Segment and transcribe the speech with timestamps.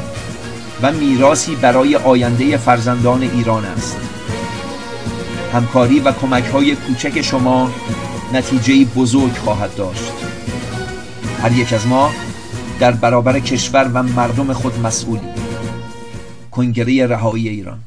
[0.82, 3.96] و میراسی برای آینده فرزندان ایران است.
[5.52, 7.70] همکاری و کمک های کوچک شما
[8.32, 10.12] نتیجه بزرگ خواهد داشت.
[11.42, 12.10] هر یک از ما
[12.80, 15.28] در برابر کشور و مردم خود مسئولی.
[16.50, 17.78] کنگره رهایی ایران.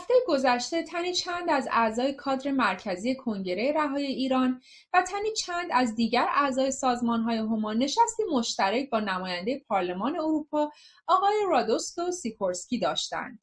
[0.00, 4.60] هفته گذشته تنی چند از اعضای کادر مرکزی کنگره رهایی ایران
[4.94, 10.70] و تنی چند از دیگر اعضای سازمانهای هما نشستی مشترک با نماینده پارلمان اروپا
[11.06, 13.38] آقای رادوسلاو سیکورسکی داشتند.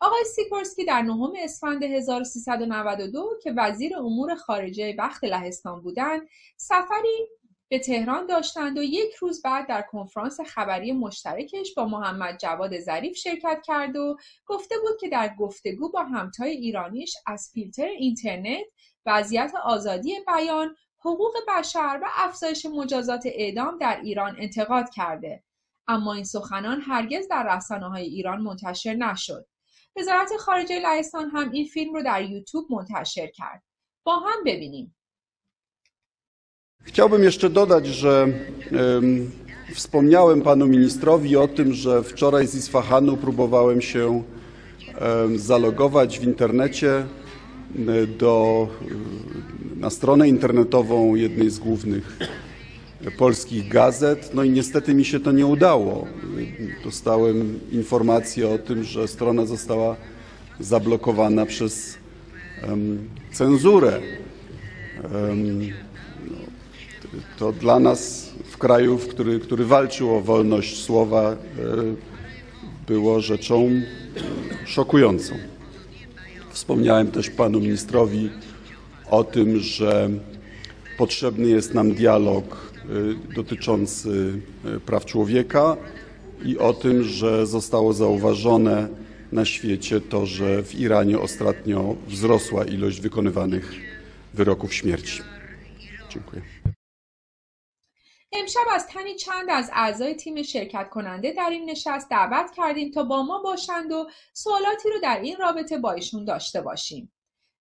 [0.00, 7.28] آقای سیکورسکی در نهم اسفند 1392 که وزیر امور خارجه وقت لهستان بودند سفری
[7.70, 13.16] به تهران داشتند و یک روز بعد در کنفرانس خبری مشترکش با محمد جواد ظریف
[13.16, 18.64] شرکت کرد و گفته بود که در گفتگو با همتای ایرانیش از فیلتر اینترنت
[19.06, 25.44] وضعیت آزادی بیان حقوق بشر و افزایش مجازات اعدام در ایران انتقاد کرده.
[25.88, 29.46] اما این سخنان هرگز در رسانه های ایران منتشر نشد.
[29.96, 33.62] وزارت خارجه لهستان هم این فیلم رو در یوتیوب منتشر کرد.
[34.04, 34.97] با هم ببینیم.
[36.98, 38.28] Chciałbym jeszcze dodać, że
[39.74, 44.22] wspomniałem panu ministrowi o tym, że wczoraj z Isfahanu próbowałem się
[45.36, 47.04] zalogować w internecie
[48.18, 48.68] do,
[49.76, 52.18] na stronę internetową jednej z głównych
[53.18, 54.30] polskich gazet.
[54.34, 56.06] No i niestety mi się to nie udało.
[56.84, 59.96] Dostałem informację o tym, że strona została
[60.60, 61.98] zablokowana przez
[63.32, 64.00] cenzurę
[67.38, 71.36] to dla nas w kraju, który, który walczył o wolność słowa, e,
[72.86, 73.70] było rzeczą
[74.66, 75.34] szokującą.
[76.50, 78.30] Wspomniałem też panu ministrowi
[79.10, 80.10] o tym, że
[80.98, 84.32] potrzebny jest nam dialog e, dotyczący
[84.64, 85.76] e, praw człowieka
[86.44, 88.88] i o tym, że zostało zauważone
[89.32, 93.72] na świecie to, że w Iranie ostatnio wzrosła ilość wykonywanych
[94.34, 95.22] wyroków śmierci.
[96.10, 96.42] Dziękuję.
[98.32, 103.02] امشب از تنی چند از اعضای تیم شرکت کننده در این نشست دعوت کردیم تا
[103.02, 107.12] با ما باشند و سوالاتی رو در این رابطه با ایشون داشته باشیم.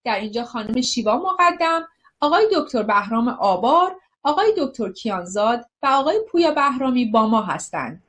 [0.04, 1.88] در اینجا خانم شیوا مقدم،
[2.20, 8.04] آقای دکتر بهرام آبار، آقای دکتر کیانزاد و آقای پویا بهرامی با ما هستند.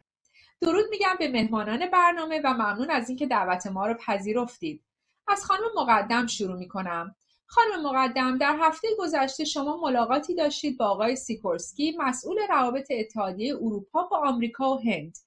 [0.60, 4.82] درود میگم به مهمانان برنامه و ممنون از اینکه دعوت ما رو پذیرفتید.
[5.28, 7.14] از خانم مقدم شروع می‌کنم.
[7.50, 14.02] خانم مقدم در هفته گذشته شما ملاقاتی داشتید با آقای سیکورسکی مسئول روابط اتحادیه اروپا
[14.02, 15.18] با آمریکا و هند.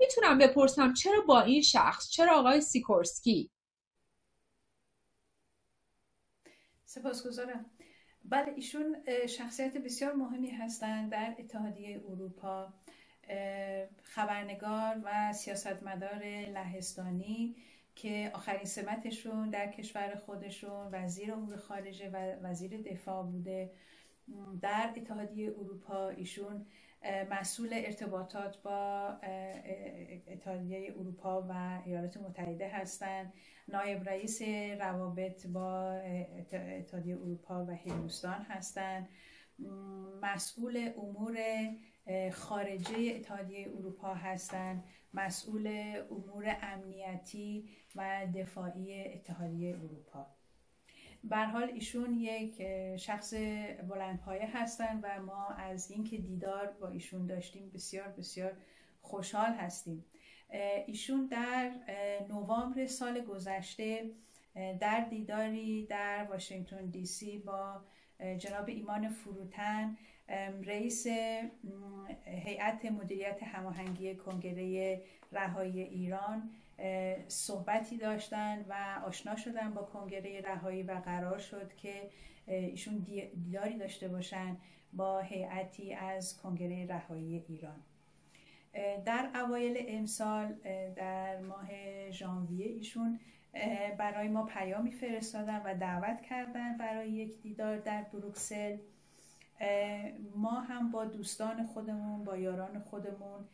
[0.00, 3.50] می‌تونم بپرسم چرا با این شخص چرا آقای سیکورسکی؟
[6.84, 7.70] سپاسگزارم.
[8.24, 8.96] بله ایشون
[9.26, 12.72] شخصیت بسیار مهمی هستند در اتحادیه اروپا.
[14.02, 17.56] خبرنگار و سیاستمدار لهستانی.
[18.02, 23.70] که آخرین سمتشون در کشور خودشون وزیر امور خارجه و وزیر دفاع بوده.
[24.60, 26.66] در اتحادیه اروپا ایشون
[27.30, 29.08] مسئول ارتباطات با
[30.26, 33.32] اتحادیه اروپا و ایالات متحده هستند
[33.68, 34.42] نایب رئیس
[34.80, 35.92] روابط با
[36.52, 39.08] اتحادیه اروپا و هندوستان هستند
[40.22, 41.38] مسئول امور
[42.32, 45.66] خارجه اتحادیه اروپا هستند مسئول
[46.10, 50.26] امور امنیتی و دفاعی اتحادیه اروپا.
[51.24, 52.62] بر حال ایشون یک
[52.96, 53.34] شخص
[53.88, 58.52] بلندپایه هستند و ما از اینکه دیدار با ایشون داشتیم بسیار بسیار
[59.00, 60.04] خوشحال هستیم.
[60.86, 61.72] ایشون در
[62.28, 64.10] نوامبر سال گذشته
[64.80, 67.84] در دیداری در واشنگتن دی سی با
[68.38, 69.96] جناب ایمان فروتن
[70.66, 71.06] رئیس
[72.24, 75.02] هیئت مدیریت هماهنگی کنگره
[75.32, 76.50] رهایی ایران
[77.28, 82.10] صحبتی داشتن و آشنا شدن با کنگره رهایی و قرار شد که
[82.46, 82.98] ایشون
[83.34, 84.56] دیداری داشته باشن
[84.92, 87.80] با هیئتی از کنگره رهایی ایران.
[89.04, 90.52] در اوایل امسال
[90.96, 91.70] در ماه
[92.10, 93.20] ژانویه ایشون
[93.98, 98.76] برای ما پیامی فرستادن و دعوت کردن برای یک دیدار در بروکسل.
[100.36, 103.44] ما هم با دوستان خودمون با یاران خودمون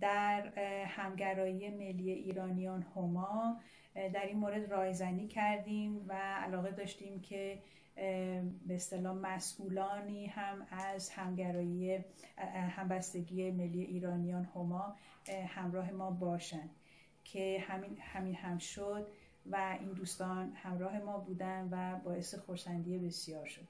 [0.00, 0.46] در
[0.86, 3.60] همگرایی ملی ایرانیان هما
[3.94, 7.58] در این مورد رایزنی کردیم و علاقه داشتیم که
[8.66, 12.04] به اصطلاح مسئولانی هم از همگرایی
[12.70, 14.96] همبستگی ملی ایرانیان هما
[15.48, 16.70] همراه ما باشند
[17.24, 19.06] که همین همین هم شد
[19.46, 23.68] و این دوستان همراه ما بودن و باعث خورسندی بسیار شد.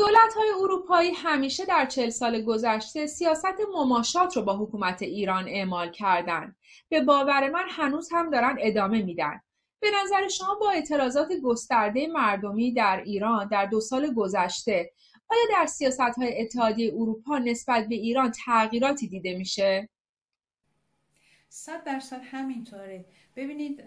[0.00, 5.90] دولت های اروپایی همیشه در چل سال گذشته سیاست مماشات رو با حکومت ایران اعمال
[5.90, 6.56] کردند.
[6.88, 9.40] به باور من هنوز هم دارن ادامه میدن.
[9.80, 14.92] به نظر شما با اعتراضات گسترده مردمی در ایران در دو سال گذشته
[15.28, 19.88] آیا در سیاست های اتحادیه اروپا نسبت به ایران تغییراتی دیده میشه؟
[21.48, 23.04] صد درصد همینطوره
[23.36, 23.82] ببینید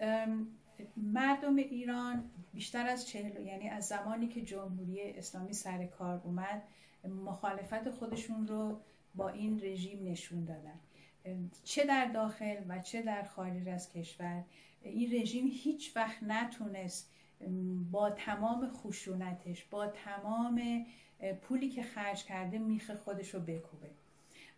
[0.96, 6.62] مردم ایران بیشتر از چهل یعنی از زمانی که جمهوری اسلامی سر کار اومد
[7.04, 8.80] مخالفت خودشون رو
[9.14, 10.80] با این رژیم نشون دادن.
[11.64, 14.44] چه در داخل و چه در خارج از کشور
[14.82, 17.10] این رژیم هیچ وقت نتونست
[17.90, 20.86] با تمام خشونتش با تمام
[21.42, 23.90] پولی که خرج کرده میخ خودش رو بکوبه.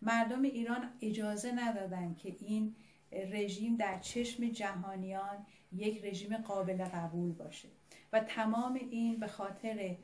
[0.01, 2.75] مردم ایران اجازه ندادن که این
[3.11, 7.67] رژیم در چشم جهانیان یک رژیم قابل قبول باشه.
[8.13, 9.95] و تمام این به خاطر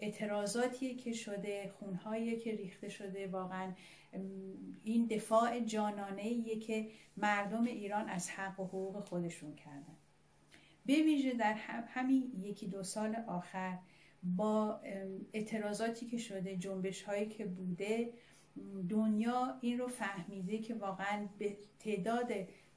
[0.00, 3.72] اعتراضاتی که شده خونهایی که ریخته شده واقعا
[4.84, 9.96] این دفاع جانانه که مردم ایران از حق و حقوق خودشون کردن.
[10.86, 11.54] به ویژه در
[11.88, 13.78] همین یکی دو سال آخر
[14.22, 14.80] با
[15.32, 18.12] اعتراضاتی که شده جنبش هایی که بوده
[18.88, 22.32] دنیا این رو فهمیده که واقعا به تعداد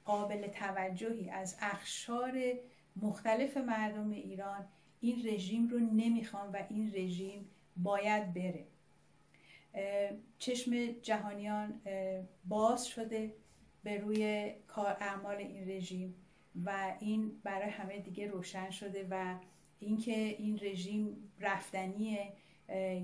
[0.06, 2.42] قابل توجهی از اخشار
[2.96, 4.68] مختلف مردم ایران
[5.02, 8.66] این رژیم رو نمی‌خوان و این رژیم باید بره.
[10.40, 11.82] چشم جهانیان
[12.46, 13.34] باز شده
[13.84, 16.16] به روی کار اعمال این رژیم
[16.66, 19.36] و این برای همه دیگه روشن شده و
[19.80, 22.34] اینکه این رژیم رفتنیه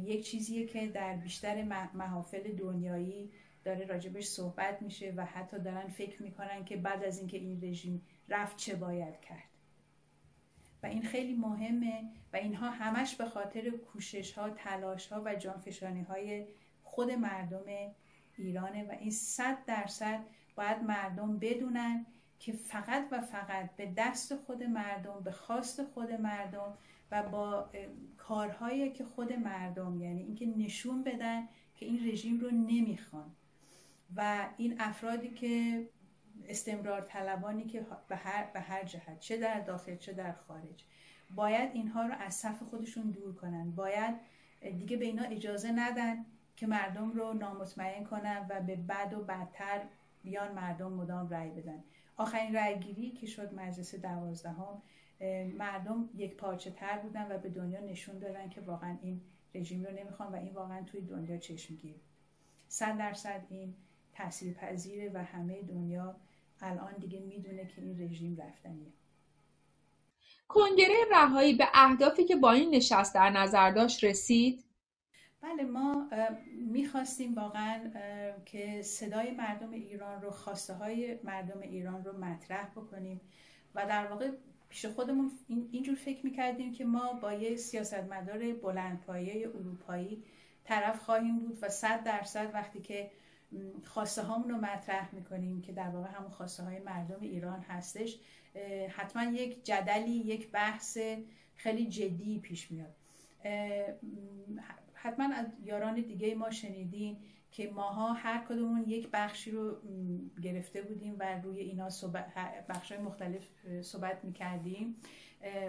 [0.05, 3.31] یک چیزیه که در بیشتر محافل دنیایی
[3.63, 8.01] داره راجبش صحبت میشه و حتی دارن فکر می‌کنن که بعد از اینکه این رژیم
[8.29, 9.43] رفت چه باید کرد.
[10.83, 12.03] و این خیلی مهمه
[12.33, 16.45] و اینها همش به خاطر کوشش ها تلاش ها و جانفشانی های
[16.83, 17.91] خود مردم
[18.37, 20.19] ایرانه و این صد درصد
[20.55, 22.05] باید مردم بدونن
[22.39, 26.77] که فقط و فقط به دست خود مردم به خواست خود مردم
[27.11, 27.69] و با
[28.17, 33.35] کارهایی که خود مردم یعنی اینکه نشون بدن که این رژیم رو نمی‌خوان.
[34.15, 35.85] و این افرادی که
[36.47, 40.83] استمرار طلبانی که به هر, به هر جهت چه در داخل چه در خارج
[41.35, 43.71] باید اینها رو از صف خودشون دور کنن.
[43.71, 44.15] باید
[44.61, 49.81] دیگه به اینا اجازه ندن که مردم رو نامطمئن کنن و به بد و بدتر
[50.23, 51.83] بیان مردم مدام رأی بدن.
[52.17, 54.81] آخرین رأیگیری که شد مجلس دوازدهم
[55.57, 59.21] مردم یک پارچه تر بودن و به دنیا نشون دادن که واقعا این
[59.55, 61.95] رژیم رو نمی‌خوان و این واقعا توی دنیا چشمگیر
[62.67, 63.75] صد درصد این
[64.13, 66.15] تاثیر پذیره و همه دنیا
[66.61, 68.91] الان دیگه می‌دونه که این رژیم رفتنیه.
[70.47, 74.63] کنگره رهایی به اهدافی که با این نشست در نظر داشت رسید؟
[75.41, 76.09] بله ما
[76.71, 77.91] می‌خواستیم واقعا
[78.45, 83.21] که صدای مردم ایران رو خواسته های مردم ایران رو مطرح بکنیم
[83.75, 84.31] و در واقع
[84.69, 85.31] پیش خودمون
[85.71, 90.23] اینجور فکر می‌کردیم که ما با یه سیاستمدار بلندپایه اروپایی
[90.63, 93.11] طرف خواهیم بود و صد درصد وقتی که
[93.83, 98.19] خواسته هامون رو مطرح می‌کنیم که در واقع همون خواسته های مردم ایران هستش
[98.89, 100.97] حتما یک جدلی یک بحث
[101.55, 102.95] خیلی جدی پیش میاد.
[104.93, 107.17] حتما از یاران دیگه ما شنیدین
[107.57, 109.77] که ماها هر کدومون یک بخشی رو
[110.41, 111.89] گرفته بودیم و روی اینا
[112.69, 113.47] بخش مختلف
[113.81, 114.95] صحبت می‌کردیم.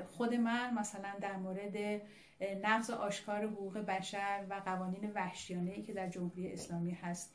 [0.07, 2.02] خود من مثلا در مورد
[2.62, 7.35] نقض آشکار حقوق بشر و قوانین وحشیانه که در جمهوری اسلامی هست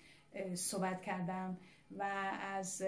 [0.54, 1.58] صحبت کردم
[1.98, 2.04] و
[2.42, 2.84] از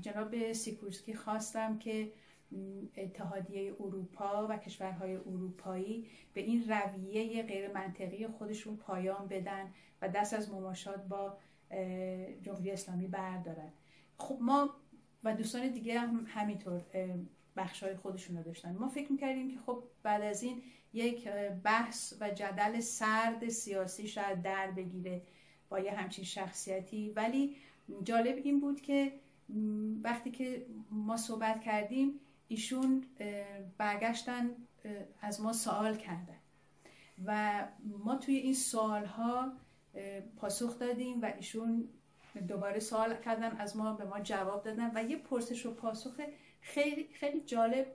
[0.00, 2.12] جناب سیکورسکی خواستم که
[2.96, 10.34] اتحادیه اروپا و کشورهای اروپایی به این رویه غیر منطقی خودشون پایان بدن و دست
[10.34, 11.36] از مماشات با
[12.42, 13.72] جمهوری اسلامی بردارن.
[14.18, 14.70] خب ما
[15.24, 16.82] و دوستان دیگه هم همینطور
[17.56, 18.72] بخشای خودشون رو داشتن.
[18.72, 21.28] ما فکر می‌کردیم که خب بعد از این یک
[21.64, 25.22] بحث و جدل سرد سیاسی شاید در بگیره
[25.68, 27.10] با یه همچین شخصیتی.
[27.10, 27.56] ولی
[28.02, 29.12] جالب این بود که
[30.02, 33.04] وقتی که ما صحبت کردیم ایشون
[33.78, 34.50] برگشتن
[35.20, 36.38] از ما سوال کردن.
[37.24, 37.62] و
[38.04, 39.52] ما توی این سوال ها
[40.36, 41.88] پاسخ دادیم و ایشون
[42.48, 46.20] دوباره سوال کردن از ما به ما جواب دادن و یه پرسش و پاسخ
[46.60, 47.86] خیلی خیلی جالب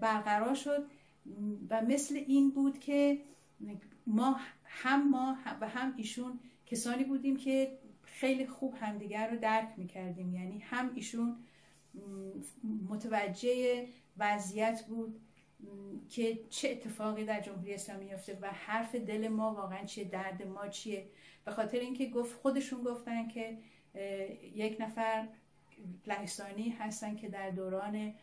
[0.00, 0.86] برقرار شد.
[1.70, 3.20] و مثل این بود که
[4.06, 10.34] ما هم ما و هم ایشون کسانی بودیم که خیلی خوب همدیگر رو درک می‌کردیم.
[10.34, 11.36] یعنی هم ایشون
[12.88, 13.86] متوجه
[14.18, 15.20] وضعیت بود
[16.08, 20.68] که چه اتفاقی در جمهوری اسلامی میفته و حرف دل ما واقعا چیه درد ما
[20.68, 21.06] چیه.
[21.44, 23.58] به خاطر اینکه گفت خودشون گفتن که
[24.54, 25.28] یک نفر
[26.06, 28.14] لهستانی هستن که در دوران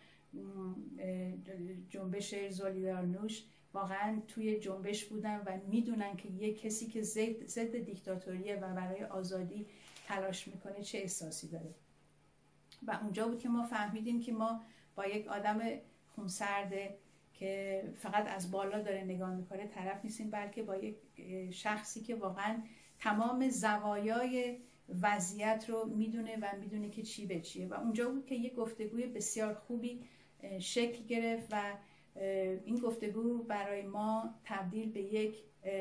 [1.89, 7.01] جنبش زولیدارنوش واقعا توی جنبش بودن و می‌دونن که یک کسی که
[7.47, 9.65] ضد دیکتاتوریه و برای آزادی
[10.07, 11.75] تلاش می‌کنه چه احساسی داره.
[12.87, 14.61] و اونجا بود که ما فهمیدیم که ما
[14.95, 15.59] با یک آدم
[16.15, 16.97] خونسرده
[17.33, 20.95] که فقط از بالا داره نگاه می‌کنه طرف نیستیم بلکه با یک
[21.51, 22.61] شخصی که واقعا
[22.99, 24.57] تمام زوایای
[25.01, 27.67] وضعیت رو می‌دونه و می‌دونه که چی به چیه.
[27.67, 30.03] و اونجا بود که یک گفتگوی بسیار خوبی
[30.59, 31.77] شکل گرفت و
[32.65, 35.35] این گفتگو برای ما تبدیل به یک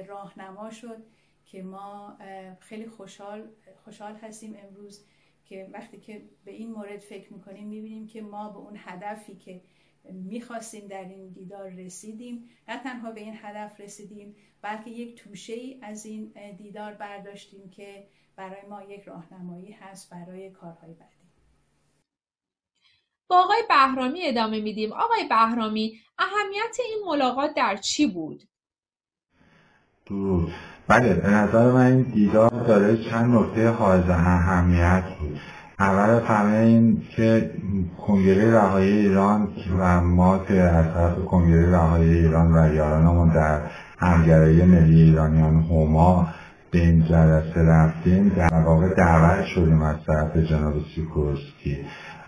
[0.06, 1.02] راهنما شد
[1.44, 2.18] که ما
[2.60, 3.48] خیلی خوشحال
[3.84, 5.04] خوشحال هستیم امروز
[5.52, 9.60] که وقتی که به این مورد فکر می‌کنیم می‌بینیم که ما به اون هدفی که
[10.04, 15.78] می‌خواستیم در این دیدار رسیدیم نه تنها به این هدف رسیدیم بلکه یک توشه ای
[15.82, 18.06] از این دیدار برداشتیم که
[18.36, 21.22] برای ما یک راهنمایی هست برای کارهای بعدی
[23.28, 28.42] با آقای بهرامی ادامه میدیم آقای بهرامی اهمیت این ملاقات در چی بود؟
[30.88, 35.38] بله به نظر من این دیدار داره چند نکته حائز اهمیت بود.
[35.78, 37.50] اول همه این که
[38.06, 43.60] کنگره رهایی ایران و ما که از طرف کنگره رهایی ایران و یارانمون در
[43.98, 46.28] همگرایی ملی ایرانیان هما
[46.70, 51.78] به این جلسه رفتیم در واقع دعوت شدیم از طرف جناب سیکورسکی.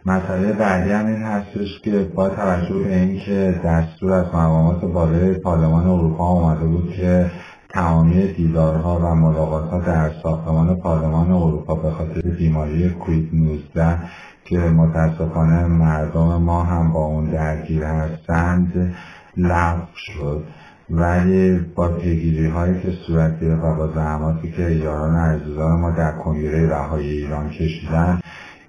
[0.06, 5.86] مسئله بعدی هم این هستش که با توجه به اینکه دستور از مقامات بالای پارلمان
[5.86, 7.30] اروپا آمده بود که
[7.74, 13.98] تمامی دیدارها و ملاقاتها در ساختمان پارلمان اروپا به خاطر بیماری کوید 19
[14.44, 18.94] که متاسفانه مردم ما هم با اون درگیر هستند
[19.36, 20.44] لغو شد.
[20.90, 26.12] ولی با پیگیری هایی که صورت گرفت و با زحماتی که یاران عزیزان ما در
[26.12, 28.20] کنگره رهایی ایران کشیدن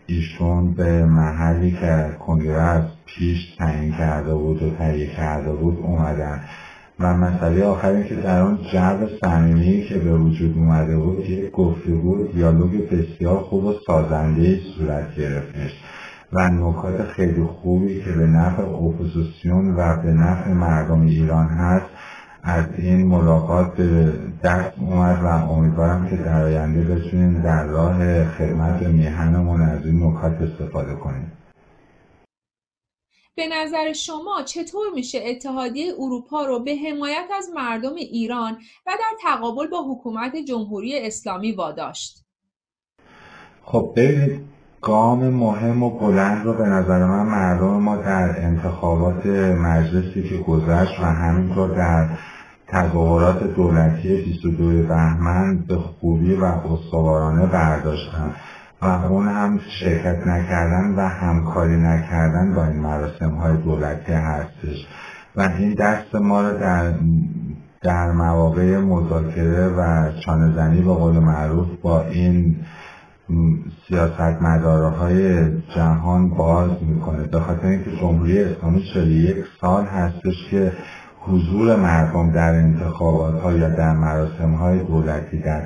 [0.08, 6.42] ایشون به محلی که کنگره از پیش تعیین کرده بود و تهیه کرده بود اومدن.
[7.00, 12.28] و مسئله آخری که در آن جو صمیمی که به وجود اومده بود یک گفتگو
[12.28, 15.84] دیالوگ بسیار خوب و سازنده صورت گرفتش
[16.34, 21.86] و نکات خیلی خوبی که به نفع اپوزیسیون و به نفع مردم ایران هست
[22.44, 28.84] از این ملاقات به دست اومد و امیدوارم که در آینده بتونیم در راه خدمت
[28.84, 31.32] میهنمون از این نکات استفاده کنیم.
[33.38, 39.18] به نظر شما چطور میشه اتحادیه اروپا رو به حمایت از مردم ایران و در
[39.24, 42.26] تقابل با حکومت جمهوری اسلامی واداشت؟
[43.64, 44.42] خب ببینید
[44.82, 51.00] گام مهم و بلند رو به نظر من مردم ما در انتخابات مجلسی که گذشت
[51.00, 52.10] و همینطور در
[52.68, 58.36] تظاهرات دولتی 22 بهمن به خوبی و استوارانه برداشتن
[58.82, 64.88] و اون هم شرکت نکردن و همکاری نکردن با این مراسم های دولتی هستش.
[65.36, 66.94] و این دست ما رو در
[67.82, 72.56] در مواقع مذاکره و چانهزنی به قول معروف با این
[73.88, 74.20] سیاست
[75.00, 77.24] های جهان باز می‌کنه.
[77.24, 80.72] به خاطر اینکه جمهوری اسلامی یک سال هستش که
[81.28, 85.62] حضور مردم در انتخابات ها یا در مراسم های دولتی در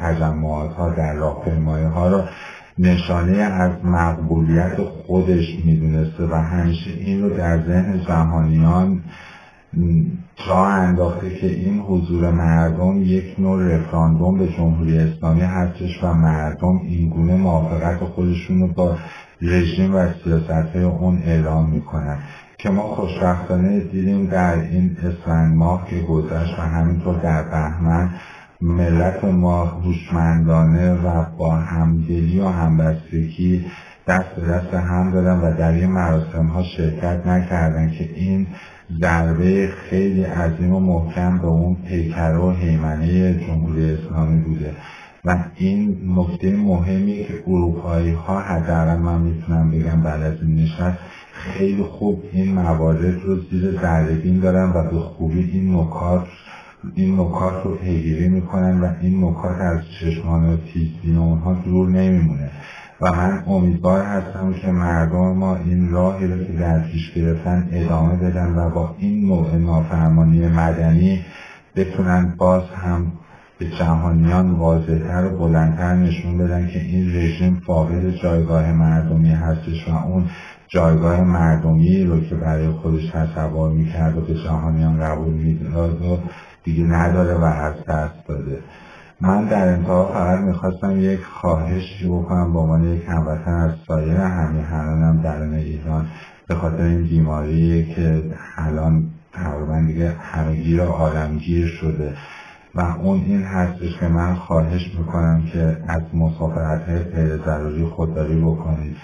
[0.00, 2.24] تجمعات ها در راهپیمایی ها را
[2.78, 9.00] نشانه از مقبولیت خودش می‌دونسته و همیشه این رو در ذهن جهانیان
[10.46, 16.80] جا انداخته که این حضور مردم یک نوع رفراندوم به جمهوری اسلامی هستش و مردم
[16.84, 18.96] اینگونه موافقت خودشون رو با
[19.42, 22.18] رژیم و سیاست های اون اعلام می‌کنن.
[22.62, 28.10] که ما خوشبختانه دیدیم در این اسفند ماه که گذشت و همینطور در بهمن
[28.60, 33.66] ملت ما هوشمندانه و با همدلی و همبستگی
[34.06, 38.46] دست به دست هم دادن و در این مراسم ها شرکت نکردن که این
[39.00, 44.72] ضربه خیلی عظیم و محکم به اون پیکر و حیمنه جمهوری اسلامی بوده.
[45.24, 50.98] و این نکته مهمی که اروپایی ها حداقل من می‌تونم بگم بعد از این نشست
[51.40, 56.26] خیلی خوب این موارد رو زیر ذره دارن و به خوبی این نکات
[56.94, 62.50] این نکات رو پیگیری می‌کنن و این نکات از چشمان و تیزبین اونها دور نمیمونه.
[63.00, 68.16] و من امیدوار هستم که مردم ما این راهی رو که در پیش گرفتن ادامه
[68.16, 71.24] بدن و با این نوع نافرمانی مدنی
[71.76, 73.12] بتونن باز هم
[73.58, 80.06] به جهانیان واضحتر و بلندتر نشون بدن که این رژیم فاقد جایگاه مردمی هستش و
[80.06, 80.24] اون
[80.72, 86.18] جایگاه مردمی رو که برای خودش تصور می‌کرد و به جهانیان قبول می‌داد و
[86.64, 88.58] دیگه نداره و از دست داده.
[89.20, 95.22] من در انتها فقط می‌خواستم یک خواهشی بکنم با عنوان یک هموطن از سایر همیهنانم
[95.22, 96.06] درون ایران
[96.48, 98.22] به خاطر این بیماری که
[98.56, 102.14] الان تقریبا دیگه همگیر و عالمگیر شده
[102.74, 108.96] و اون این هستش که من خواهش می‌کنم که از مسافرت های ضروری خودداری بکنید.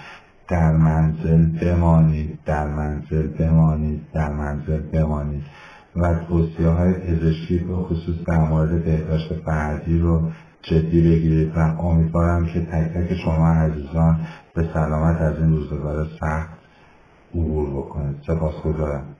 [0.47, 5.43] در منزل بمانید در منزل بمانید در منزل بمانید.
[5.95, 10.31] و توصیه های پزشکی به خصوص در مورد بهداشت فردی رو
[10.61, 14.19] جدی بگیرید و امیدوارم که تک تک شما عزیزان
[14.53, 16.49] به سلامت از این روزگار سخت
[17.35, 18.15] عبور بکنید.
[18.27, 19.16] سپاس گذارم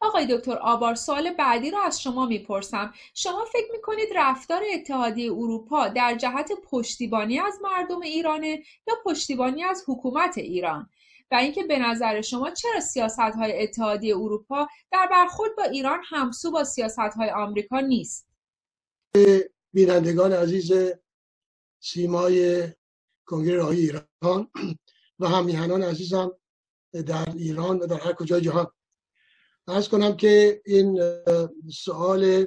[0.00, 2.94] آقای دکتر آبار سوال بعدی رو از شما می‌پرسم.
[3.14, 9.84] شما فکر می‌کنید رفتار اتحادیه اروپا در جهت پشتیبانی از مردم ایرانه یا پشتیبانی از
[9.88, 10.90] حکومت ایران؟
[11.30, 16.50] و اینکه به نظر شما چرا سیاست های اتحادیه اروپا در برخورد با ایران همسو
[16.50, 18.26] با سیاست های آمریکا نیست؟
[19.72, 20.72] بینندگان عزیز
[21.80, 22.68] سیمای
[23.26, 24.50] کنگره راهی ایران
[25.18, 26.32] و همیهنان عزیزم
[26.92, 28.66] در ایران و در هر کجای جهان.
[29.68, 31.00] ارز کنم که این
[31.72, 32.46] سوال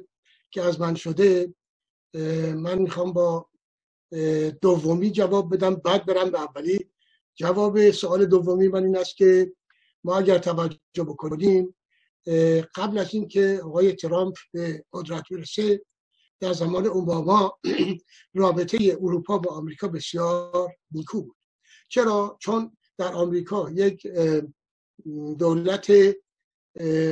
[0.51, 1.53] که از من شده
[2.55, 3.49] من می‌خوام با
[4.62, 6.91] دومی جواب بدم بعد برم به اولی.
[7.36, 9.53] جواب سوال دومی من این است که
[10.03, 11.75] ما اگر توجه بکنیم
[12.75, 15.81] قبل از اینکه آقای ترامپ به قدرت برسه
[16.39, 17.60] در زمان اوباما
[18.34, 21.36] رابطه اروپا با آمریکا بسیار نیکو بود.
[21.89, 24.07] چرا؟ چون در آمریکا یک
[25.39, 25.91] دولت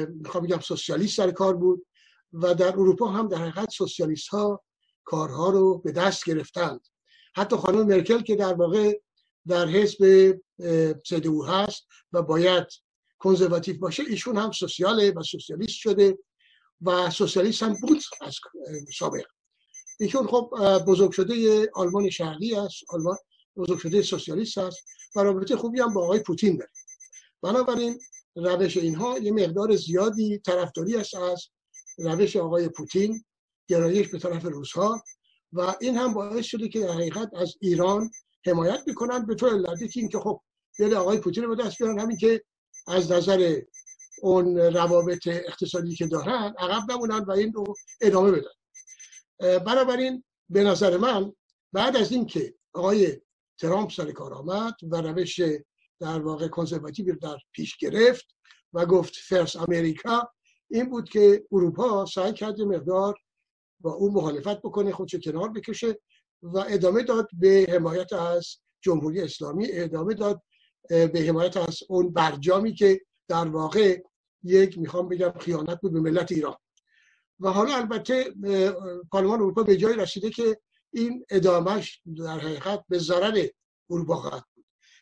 [0.10, 1.86] می‌خوام بگم سوسیالیست در کار بود
[2.34, 4.64] و در اروپا هم در حقیقت سوسیالیست ها
[5.04, 6.88] کارها رو به دست گرفتند.
[7.36, 9.00] حتی خانم مرکل که در واقع
[9.48, 10.34] در حزب
[11.06, 12.68] سدو هست و باید
[13.20, 16.18] کنزرواتیو باشه ایشون هم سوسیاله و سوسیالیست شده
[16.82, 18.36] و سوسیالیست هم بود از
[18.98, 19.26] سابق.
[20.00, 20.52] ایشون خب
[20.88, 23.18] بزرگ شده آلمان شرقی است آلمان
[23.56, 24.78] بزرگ شده سوسیالیست است
[25.16, 26.72] و رابطه خوبی هم با آقای پوتین داره.
[27.42, 28.00] بنابراین
[28.36, 31.48] روش اینها یه مقدار زیادی طرفداری است از
[31.98, 33.24] روش آقای پوتین
[33.68, 35.04] گرایش به طرف روزها
[35.54, 38.12] و این هم باعث شده که در حقیقت از ایران
[38.46, 40.42] حمایت می‌کنن به طور علتی که اینکه خب
[40.80, 42.00] دل آقای پوتین رو دست بیارن.
[42.00, 42.44] همین که
[42.88, 43.62] از نظر
[44.22, 49.60] اون روابط اقتصادی که دارن عقب نمونن و این رو ادامه بدن.
[49.60, 51.34] بنابراین به نظر من
[51.74, 53.22] بعد از اینکه آقای
[53.58, 55.42] ترامپ سر کار آمد و روش
[56.00, 58.26] در واقع کنسرواتیو در پیش گرفت
[58.74, 60.30] و گفت فرس امریکا
[60.70, 63.16] این بود که اروپا سعی کرد مقدار
[63.80, 66.00] با اون مخالفت بکنه خودشو کنار بکشه
[66.42, 70.42] و ادامه داد به حمایت از جمهوری اسلامی ادامه داد
[70.90, 74.02] به حمایت از اون برجامی که در واقع
[74.44, 76.56] یک می‌خوام بگم خیانت بود به ملت ایران.
[77.40, 78.34] و حالا البته
[79.12, 80.60] پارلمان اروپا به جای رسیده که
[80.94, 83.48] این ادامهش در حقیقت به ضرر
[83.90, 84.44] اروپا خواهد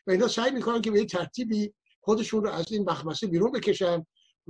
[0.08, 4.06] و اینا سعی می‌کنن که به یک ترتیبی خودشون رو از این مخمسه بیرون بکشن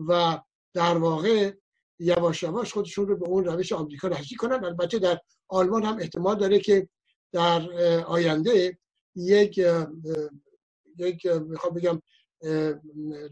[0.08, 0.40] و
[0.74, 1.52] در واقع
[1.98, 4.64] یواش یواش خودشون رو به اون روش آمریکا نزدیک کنن.
[4.64, 6.88] البته در آلمان هم احتمال داره که
[7.32, 8.78] در آینده
[9.16, 9.60] یک
[10.98, 12.02] یک می‌خوام بگم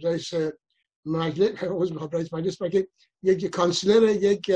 [0.02, 0.30] رئیس
[1.04, 1.64] مجلس
[2.12, 2.88] رئیس مجلس بگه
[3.22, 4.52] یک کانسلر یک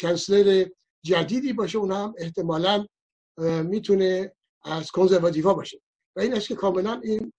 [0.00, 0.66] کانسلر
[1.04, 2.86] جدیدی باشه اون هم احتمالا
[3.62, 4.32] می‌تونه
[4.64, 5.80] از کنزرواتیوا باشه.
[6.16, 7.32] و این است که کاملا این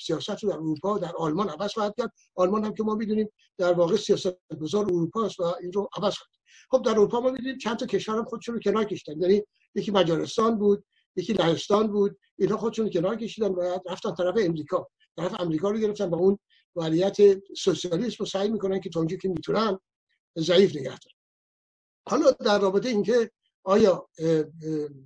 [0.00, 2.12] سیاست رو در اروپا در آلمان عوض خواهد کرد.
[2.34, 6.14] آلمان هم که ما می‌دونیم در واقع سیاست گذار اروپا است و این رو عوض
[6.14, 6.30] خواهد
[6.70, 9.20] خب در اروپا ما می‌دونیم چند تا کشور هم خودشون رو کنار کشیدن.
[9.20, 9.42] یعنی
[9.74, 10.84] یکی مجارستان بود
[11.16, 12.18] یکی لهستان بود.
[12.38, 14.88] اینها خودشون کنار کشیدن و رفتن طرف امریکا.
[15.16, 16.38] طرف امریکا رو گرفتن با اون
[16.76, 17.16] ولیت
[17.56, 19.78] سوسیالیسم رو سعی می‌کنن که تا که می‌تونن
[20.38, 20.98] ضعیف نگه
[22.08, 23.30] حالا در رابطه اینکه
[23.64, 24.08] آیا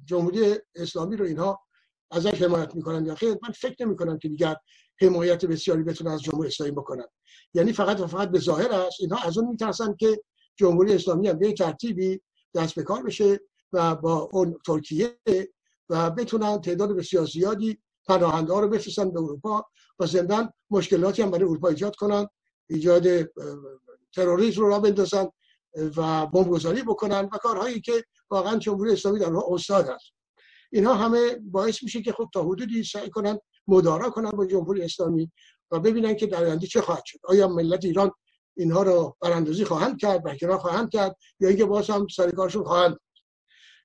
[0.04, 1.63] جمهوری اسلامی رو اینها
[2.10, 4.56] ازش حمایت می‌کنن یا خیر من فکر نمی کنم که دیگر
[5.00, 7.06] حمایت بسیاری بتونن از جمهوری اسلامی بکنن.
[7.54, 10.22] یعنی فقط و فقط به ظاهر است اینها از اون میترسن که
[10.56, 12.20] جمهوری اسلامی هم به ترتیبی
[12.54, 13.40] دست به کار بشه
[13.72, 15.18] و با اون ترکیه
[15.88, 19.64] و بتونن تعداد بسیار زیادی پناهنده ها رو بفرستن به اروپا
[19.98, 22.26] و زندان مشکلاتی هم برای اروپا ایجاد کنن
[22.66, 23.06] ایجاد
[24.14, 25.28] تروریسم رو را بندازن
[25.96, 30.13] و بمبگذاری بکنن و کارهایی که واقعا جمهوری اسلامی در استاد است.
[30.74, 35.32] اینها همه باعث میشه که خود تا حدودی سعی کنن مدارا کنن با جمهوری اسلامی
[35.70, 37.18] و ببینن که در آینده چه خواهد شد.
[37.24, 38.10] آیا ملت ایران
[38.56, 42.96] اینها رو براندازی خواهند کرد برکنار خواهند کرد یا اینکه باز هم سر کارشون خواهند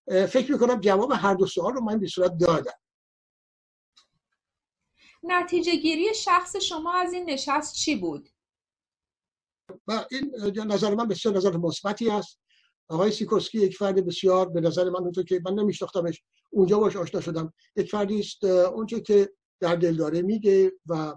[0.07, 2.79] فکر می‌کنم جواب هر دو سوال رو من به صورت دادم.
[5.23, 8.29] نتیجه گیری شخص شما از این نشست چی بود؟
[9.87, 12.39] و این نظر من بسیار نظر مثبتی است.
[12.89, 17.21] آقای سیکورسکی یک فرد بسیار به نظر من اونطور که من نمیشناختمش اونجا باش آشنا
[17.21, 17.53] شدم.
[17.75, 21.15] یک فردی است اونچه که در دل داره میگه و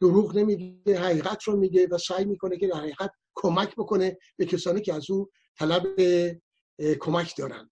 [0.00, 4.80] دروغ نمیگه حقیقت رو میگه و سعی می‌کنه که در حقیقت کمک بکنه به کسانی
[4.80, 5.86] که از او طلب
[7.00, 7.70] کمک دارند.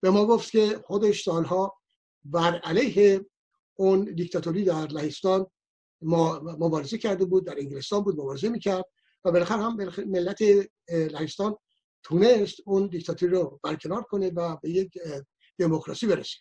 [0.00, 1.78] به ما گفت که خودش سالها
[2.24, 3.26] بر علیه
[3.78, 5.46] اون دیکتاتوری در لهستان
[6.02, 8.84] مبارزه کرده بود در انگلستان بود مبارزه می‌کرد
[9.24, 10.38] و بالاخره هم ملت
[10.90, 11.56] لهستان
[12.04, 14.98] تونست اون دیکتاتوری رو برکنار کنه و به یک
[15.58, 16.36] دموکراسی برسه.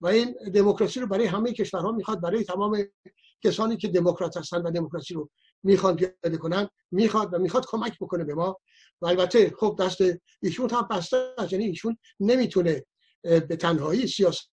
[0.00, 2.84] و این دموکراسی رو برای همه کشورها می‌خواد برای تمام
[3.44, 5.30] کسانی که دموکرات هستن و دموکراسی رو
[5.62, 8.58] می‌خوان پیاده کنن می‌خواد و می‌خواد کمک بکنه به ما.
[9.02, 9.98] و البته خب دست
[10.42, 12.84] ایشون هم بسته است یعنی ایشون نمی‌تونه
[13.22, 14.50] به تنهایی سیاست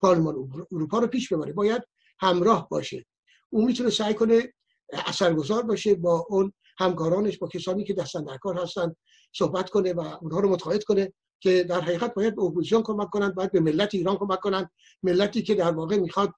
[0.00, 1.52] پارلمان اروپا رو پیش ببره.
[1.52, 1.82] باید
[2.20, 3.06] همراه باشه.
[3.50, 4.52] او می‌تونه سعی کنه
[4.92, 8.96] اثرگذار باشه با اون همکارانش با کسانی که دستن در کار هستن.
[9.38, 13.34] صحبت کنه و اونها رو متقاعد کنه که در حقیقت باید به اپوزیسیون کمک کنند
[13.34, 14.70] باید به ملت ایران کمک کنند.
[15.02, 16.32] ملتی که در واقع می‌خواد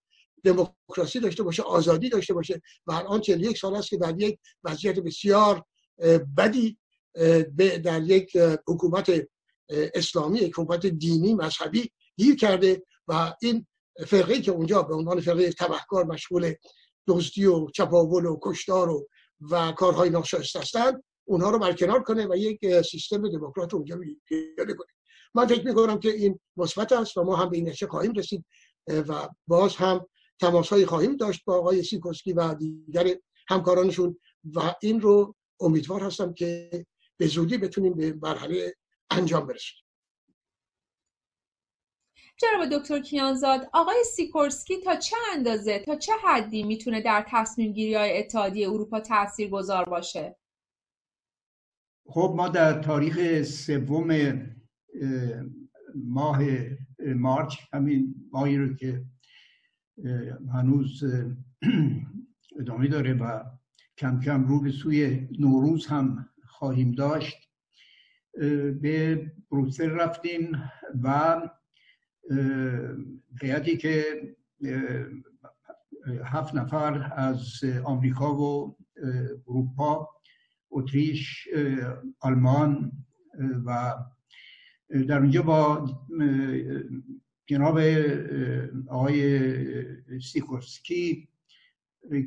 [0.45, 4.99] دموکراسی داشته باشه آزادی داشته باشه و الان یک سال است که در یک وضعیت
[4.99, 5.65] بسیار
[6.37, 6.79] بدی
[7.85, 8.37] در یک
[8.69, 9.13] حکومت
[9.71, 13.67] اسلامی یک حکومت دینی مذهبی گیر کرده و این
[14.07, 16.55] فرقه که اونجا به عنوان فرقه تبهکار مشغول
[17.07, 19.09] دزدی و چپاول و کشتار و
[19.51, 24.87] و کارهای ناشایسته هستند اونها رو برکنار کنه و یک سیستم دموکرات اونجا پیاده کنه.
[25.35, 28.45] من فکر می‌کنم که این مثبت است و ما هم به این نتیجه خواهیم رسید
[28.87, 30.07] و باز هم
[30.41, 33.17] تماس های خواهیم داشت با آقای سیکورسکی و دیگر
[33.49, 34.19] همکارانشون
[34.55, 36.71] و این رو امیدوار هستم که
[37.17, 38.75] به زودی بتونیم به مرحله
[39.11, 39.79] انجام برسیم.
[42.37, 47.95] جناب دکتر کیانزاد آقای سیکورسکی تا چه اندازه تا چه حدی می‌تونه در تصمیم گیری
[47.95, 50.37] های اتحادیه اروپا تاثیر گذار باشه؟
[52.11, 54.41] خب ما در تاریخ سوم
[55.95, 56.43] ماه
[57.01, 59.05] مارچ همین ماهی رو که
[60.53, 61.05] هنوز
[62.61, 63.45] ادامه داره و
[63.99, 67.51] کم کم رو به سوی نوروز هم خواهیم داشت
[68.83, 70.63] به بروسل رفتیم
[71.03, 71.41] و
[73.43, 74.05] هیئتی که
[76.25, 77.45] هفت نفر از
[77.85, 78.77] آمریکا و
[79.47, 80.18] اروپا
[80.71, 81.49] اتریش
[82.21, 82.93] آلمان
[83.67, 83.95] و
[85.09, 85.91] در اونجا با
[87.47, 87.79] جناب
[88.89, 89.41] آقای
[90.21, 91.29] سیکورسکی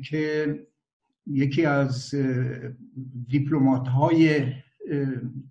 [0.04, 0.58] که
[1.26, 2.14] یکی از
[3.28, 4.52] دیپلمات های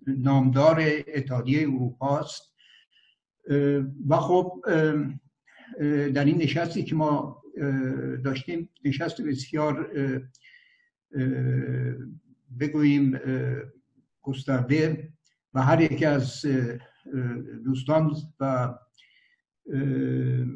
[0.06, 2.52] نامدار اتحادیه اروپا است.
[4.08, 4.60] و خب
[6.14, 7.42] در این نشستی که ما
[8.24, 9.90] داشتیم نشست بسیار
[12.60, 13.18] بگوییم
[14.22, 15.12] گسترده
[15.54, 16.46] و هر یکی از
[17.64, 18.74] دوستان و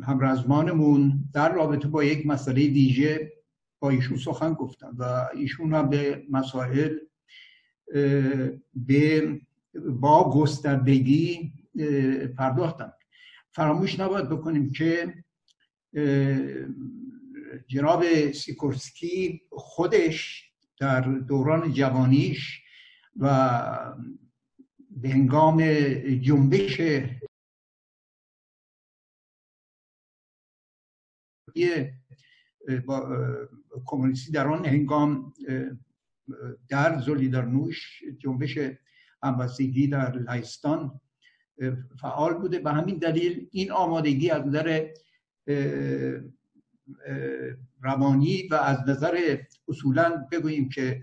[0.06, 3.32] همرزمانمون در رابطه با یک مسئله ویژه
[3.78, 6.96] با ایشون سخن گفتن و ایشون هم به مسائل
[8.74, 9.40] به
[10.00, 11.52] با گستردگی
[12.38, 12.92] پرداختن.
[13.50, 15.14] فراموش نباید بکنیم که
[17.66, 20.45] جناب سیکورسکی خودش
[20.80, 22.62] در دوران جوانیش
[23.16, 23.26] و
[24.90, 25.62] به هنگام
[26.14, 26.80] جنبش
[33.86, 35.32] کمونیستی در آن هنگام
[36.68, 38.58] در نوش جنبش
[39.22, 41.00] همبستگی در لهستان
[42.00, 42.58] فعال بوده.
[42.58, 44.88] به همین دلیل این آمادگی از نظر
[47.82, 51.02] روانی و از نظر اصولا بگوییم که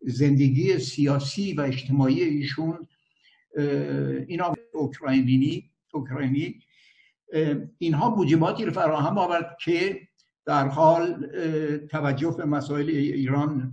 [0.00, 2.88] زندگی سیاسی و اجتماعی ایشون
[4.26, 6.60] این اوکراینی اوکراینی
[7.78, 10.08] اینها موجباتی رو فراهم آورد که
[10.46, 11.26] در حال
[11.90, 13.72] توجه به مسائل ایران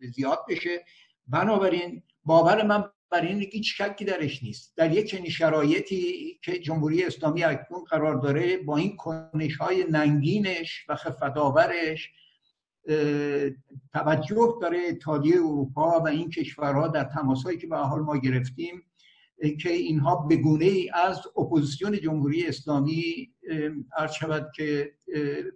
[0.00, 0.84] زیاد بشه.
[1.26, 4.76] بنابراین باور من بر این هیچ شکی درش نیست.
[4.76, 10.84] در یک چنین شرایطی که جمهوری اسلامی اکنون قرار داره با این کنش های ننگینش
[10.88, 12.10] و خفتاورش
[13.92, 18.82] توجه داره اتحادیه اروپا و این کشورها در تماسهایی که به حال ما گرفتیم
[19.60, 23.30] که اینها به گونه ای از اپوزیسیون جمهوری اسلامی
[23.96, 24.94] عرض شود که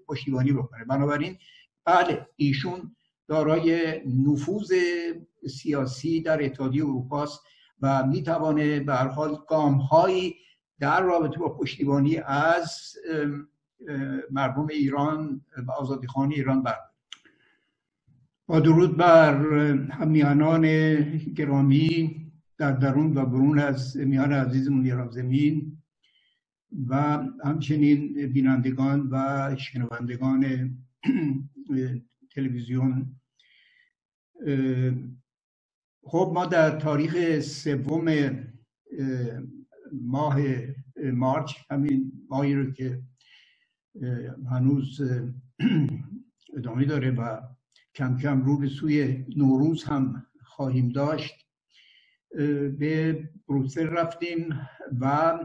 [0.06, 0.84] پشتیبانی بکنه.
[0.84, 1.38] بنابراین
[1.84, 2.96] بله ایشون
[3.28, 4.72] دارای نفوذ
[5.50, 7.40] سیاسی در اتحادیه اروپا است
[7.80, 9.38] و می‌توانه به هر حال
[9.90, 10.34] هایی
[10.80, 12.94] در رابطه با پشتیبانی از
[14.30, 16.76] مردم ایران و آزادیخوانی ایران بر
[18.46, 19.46] با درود بر
[19.90, 20.62] همیانان
[21.18, 22.22] گرامی
[22.58, 25.78] در درون و برون از میان عزیزمون ایران زمین
[26.88, 30.70] و همچنین بینندگان و شنوندگان
[32.34, 33.20] تلویزیون.
[36.04, 38.36] خب ما در تاریخ سوم
[39.92, 40.38] ماه
[41.12, 43.02] مارچ همین ماهی رو که
[44.50, 45.00] هنوز
[46.56, 47.40] ادامه داره و
[47.94, 51.34] کم کم رو به سوی نوروز هم خواهیم داشت
[52.78, 54.68] به بروسل رفتیم
[55.00, 55.38] و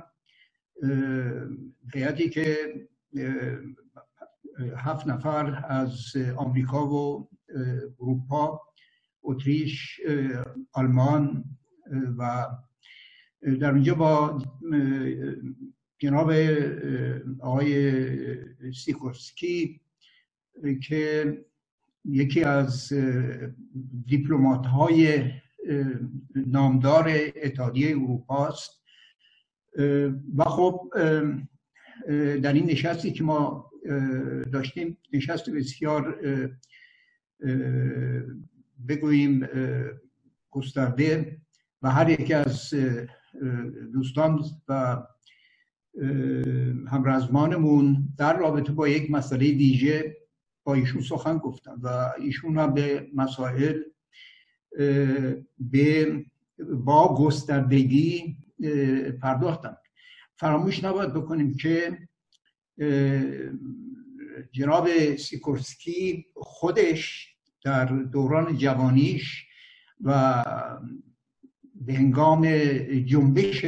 [1.93, 2.57] هیئتی که
[4.77, 7.29] هفت نفر از آمریکا و
[7.99, 8.61] اروپا
[9.23, 10.01] اتریش
[10.71, 11.43] آلمان
[12.17, 12.47] و
[13.59, 14.41] در اونجا با
[15.99, 16.31] جناب
[17.39, 19.81] آقای سیکورسکی
[20.83, 21.37] که
[22.05, 22.93] یکی از
[24.05, 25.31] دیپلمات های
[26.35, 28.83] نامدار اتحادیه اروپا است.
[30.37, 30.81] و خب
[32.41, 33.71] در این نشستی که ما
[34.53, 34.97] داشتیم.
[35.13, 36.19] نشست بسیار
[38.87, 39.47] بگوییم
[40.51, 41.37] گسترده
[41.81, 42.73] و هر یکی از
[43.93, 45.03] دوستان و
[46.87, 50.17] همرزمانمون در رابطه با یک مسئله ویژه
[50.63, 53.81] با ایشون سخن گفتن و ایشون هم به مسائل
[55.59, 56.25] به
[56.85, 58.37] با گستردگی
[59.21, 59.77] پرداختن.
[60.35, 62.06] فراموش نباید بکنیم که
[64.51, 69.45] جناب سیکورسکی خودش در دوران جوانیش
[70.01, 70.43] و
[71.75, 72.47] به هنگام
[73.05, 73.65] جنبش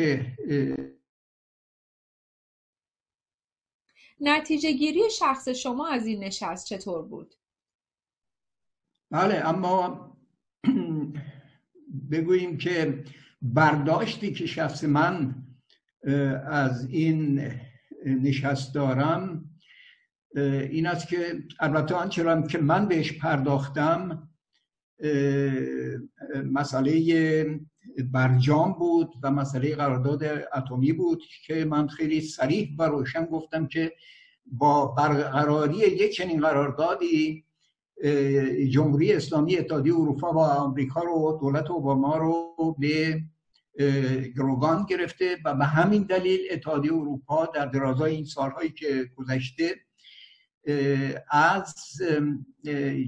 [4.21, 7.35] نتیجه گیری شخص شما از این نشست چطور بود؟
[9.11, 10.09] بله اما
[12.11, 13.03] بگوییم که
[13.41, 15.35] برداشتی که شخص من
[16.45, 17.51] از این
[18.05, 19.49] نشست دارم
[20.69, 24.29] این است که البته آنچه که من بهش پرداختم
[26.51, 27.59] مسئله
[28.11, 30.23] برجام بود و مسئله قرارداد
[30.55, 33.93] اتمی بود که من خیلی صریح و روشن گفتم که
[34.45, 37.45] با برقراری یک چنین قراردادی
[38.69, 43.23] جمهوری اسلامی اتحادیه اروپا و آمریکا رو دولت اوباما رو به
[44.35, 49.75] گروگان گرفته و به همین دلیل اتحادیه اروپا در درازای این سالهایی که گذشته
[51.31, 51.75] از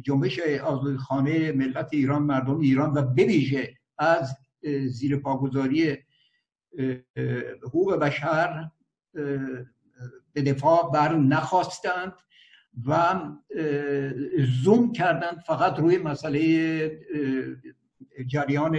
[0.04, 4.38] جنبش آزادخانه ملت ایران مردم ایران و بویژه از
[4.88, 5.98] زیر پاگذاری
[7.64, 8.70] حقوق بشر
[10.34, 12.14] به دفاع بر نخواستند
[12.86, 13.22] و
[14.64, 17.02] زوم کردند فقط روی مسئله
[18.28, 18.78] جریان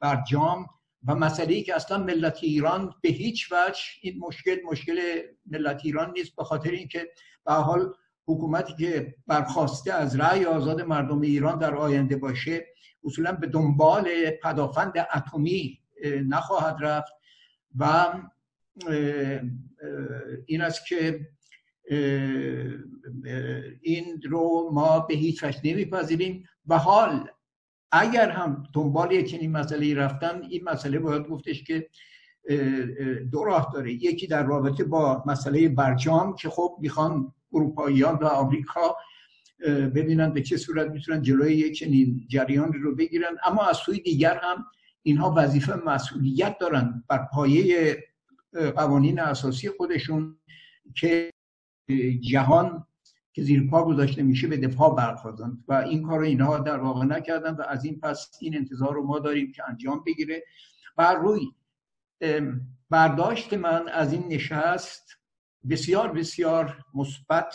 [0.00, 0.66] برجام
[1.06, 5.00] و مسئله ای که اصلا ملت ایران به هیچ وجه این مشکل مشکل
[5.46, 7.08] ملت ایران نیست به خاطر اینکه
[7.46, 7.94] به حال
[8.26, 12.66] حکومتی که برخواسته از رأی آزاد مردم ایران در آینده باشه
[13.04, 14.08] اصولا به دنبال
[14.42, 15.80] پدافند اتمی
[16.26, 17.12] نخواهد رفت
[17.78, 18.14] و
[20.46, 21.26] این است که
[23.82, 26.44] این رو ما به هیچ وجه نمیپذیریم.
[26.66, 27.30] و حال
[27.92, 31.88] اگر هم دنبال چنین مسئله رفتن این مسئله باید گفتش که
[33.32, 33.92] دو راه داره.
[33.92, 38.96] یکی در رابطه با مسئله برجام که خب می‌خوان اروپاییان و آمریکا
[39.94, 43.36] ببینن به چه صورت می‌تونن جلوی یک چنین جریان رو بگیرن.
[43.44, 44.64] اما از سوی دیگر هم
[45.02, 47.96] اینها وظیفه مسئولیت دارن بر پایه
[48.52, 50.36] قوانین اساسی خودشون
[50.94, 51.30] که
[52.20, 52.86] جهان
[53.40, 57.04] که زیر پا گذاشته میشه به دفاع برخواستند و این کار رو اینها در واقع
[57.04, 60.44] نکردن و از این پس این انتظار رو ما داریم که انجام بگیره.
[60.98, 61.40] و روی
[62.90, 65.16] برداشت من از این نشست
[65.70, 67.54] بسیار بسیار مثبت.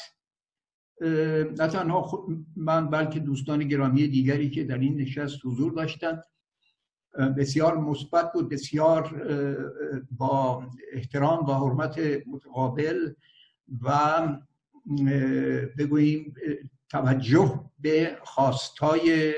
[1.02, 6.24] نه تنها من بلکه دوستان گرامی دیگری که در این نشست حضور داشتند.
[7.38, 9.04] بسیار مثبت بود بسیار
[10.12, 13.13] با احترام و حرمت متقابل
[13.82, 13.91] و
[15.78, 16.34] بگوییم
[16.89, 19.34] توجه به خواستای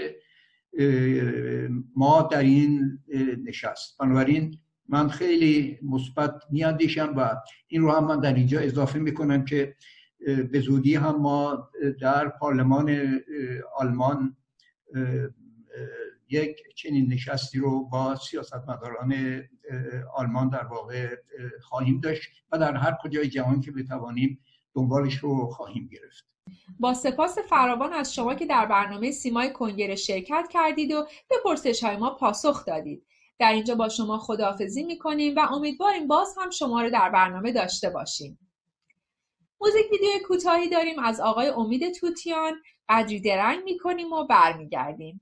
[1.95, 2.99] ما در این
[3.45, 3.97] نشست.
[3.97, 7.35] بنابراین من خیلی مثبت میاندیشم و
[7.67, 9.75] این رو هم من در اینجا اضافه می‌کنم که
[10.51, 11.69] به زودی هم ما
[12.01, 13.19] در پارلمان
[13.75, 14.35] آلمان
[16.29, 19.13] یک چنین نشستی رو با سیاستمداران
[20.15, 21.15] آلمان در واقع
[21.61, 24.39] خواهیم داشت و در هر کجای جهان که بتوانیم
[24.77, 26.25] دنبالش رو خواهیم گرفت.
[26.79, 31.83] با سپاس فراوان از شما که در برنامه سیمای کنگره شرکت کردید و به پرسش
[31.83, 33.05] های ما پاسخ دادید.
[33.39, 37.89] در اینجا با شما خداحافظی می‌کنیم و امیدواریم باز هم شما رو در برنامه داشته
[37.89, 38.39] باشیم.
[39.61, 42.53] موزیک ویدیو کوتاهی داریم از آقای امید توتیان.
[42.89, 45.21] قدری درنگ می‌کنیم و برمیگردیم.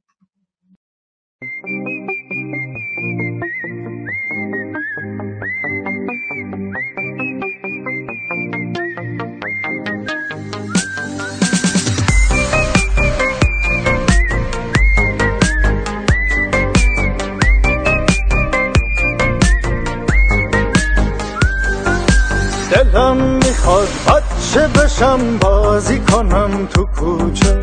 [22.95, 27.61] دلم می‌خواد بچه بشم بازی کنم تو کوچه.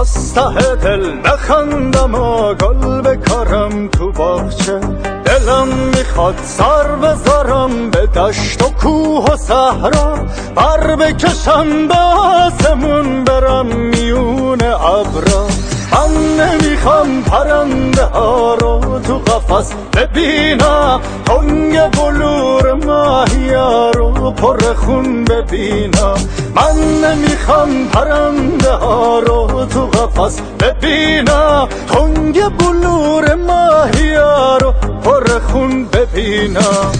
[0.00, 4.80] از ته دل بخندم و گل بکارم تو باغچه.
[5.24, 10.14] دلم می‌خواد سر بذارم به دشت و کوه و صحرا.
[10.54, 15.46] بر بکشم به آسمون برم میون ابرا.
[15.92, 23.50] من نمی‌خوام پرنده ها رو تو قفس ببینم تنگ بلور ماهی
[23.94, 26.16] رو پر خون ببینم
[26.54, 34.14] من نمی‌خوام پرنده ها رو تو قفس ببینم تنگ بلور ماهی
[34.60, 34.74] رو
[35.04, 36.92] پر خون ببینم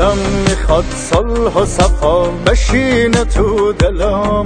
[0.00, 4.44] دلم می‌خواد صلح و صفا بشینه تو دلم.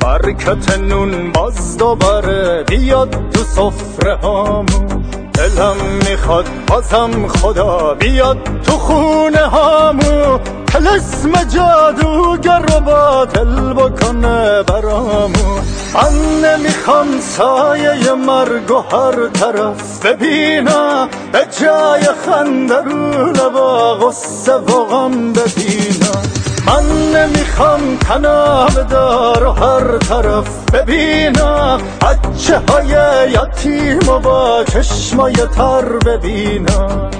[0.00, 4.88] برکت نون باز دوباره بیاد تو سفره هامو
[5.34, 5.76] دلم
[6.08, 15.60] می‌خواد بازم خدا بیاد تو خونه هامو تلسم جادوگر رو باطل بکنه برامو
[15.94, 24.84] من نمی‌خوام سایه مرگ و هر طرف ببینم به جای خنده رو لبا غصه و
[24.84, 26.22] غم ببینم
[26.66, 32.94] من نمی‌خوام تناب دار و هر طرف ببینم بچه های
[33.30, 37.10] یتیم و با چشمای تر ببینم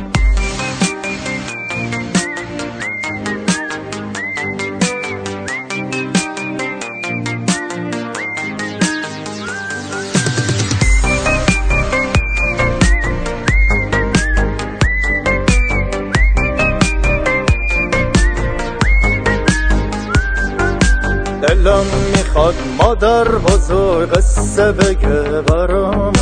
[23.03, 26.13] مادر بزرگ قصه بگه برام.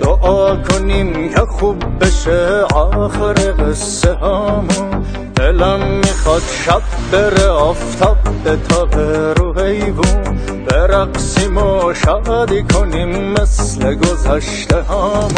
[0.00, 5.04] دعا کنیم که خوب بشه آخر قصه همون
[5.36, 8.94] دلم می‌خواد شب بره آفتاب به تاب
[9.38, 10.38] رو حیوون
[10.70, 15.30] برقصیم و شادی کنیم مثل گذشته همون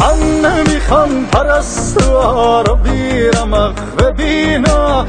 [0.00, 5.06] من نمی‌خوام پرستوها رو بیرمق ببینا.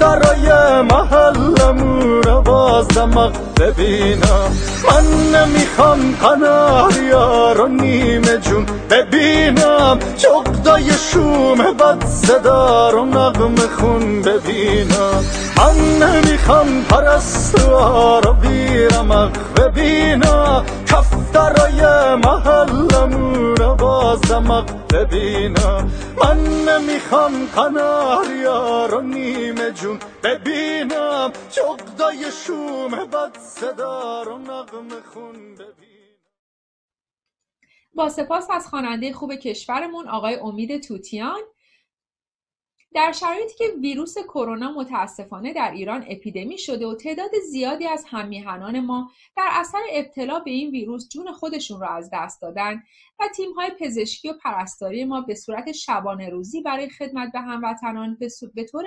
[0.00, 2.86] کفترای محلمون رو باز
[3.60, 4.50] ببینم
[4.88, 9.98] من نمی‌خوام قناریا رو نیمه جون ببینم.
[10.16, 15.24] جغدای شوم بد صدا رو نغم خون ببینم.
[15.56, 21.80] من نمی‌خوام پرستوها رو بیرمق ببینم کفترای
[22.24, 23.39] محلمون
[23.70, 25.90] رو بازمق ببینم
[26.24, 31.32] من نمی‌خوام قناریا رو نیمه جون ببینم.
[31.50, 35.70] جغدای شوم بد صدا رو نغم خون ببینم.
[37.94, 41.40] با سپاس از خواننده خوب کشورمون آقای امید توتیان.
[42.94, 48.80] در شرایطی که ویروس کرونا متاسفانه در ایران اپیدمی شده و تعداد زیادی از هممیهنان
[48.80, 52.82] ما در اثر ابتلا به این ویروس جون خودشون را از دست دادن
[53.20, 58.18] و تیم‌های پزشکی و پرستاری ما به صورت شبانه روزی برای خدمت به هموطنان
[58.54, 58.86] به طور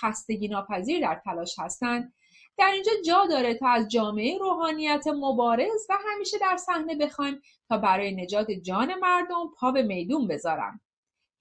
[0.00, 2.12] خستگی ناپذیر در تلاش هستند
[2.58, 7.78] در اینجا جا داره تا از جامعه روحانیت مبارز و همیشه در صحنه بخوایم تا
[7.78, 10.80] برای نجات جان مردم پا به میدون بذارم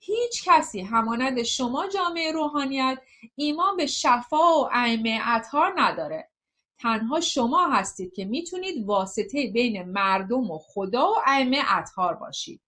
[0.06, 3.00] هیچ کسی همانند شما جامعه روحانیت
[3.36, 6.30] ایمان به شفا و ائمه اطهار نداره.
[6.80, 12.62] تنها شما هستید که می‌تونید واسطه بین مردم و خدا و ائمه اطهار باشید.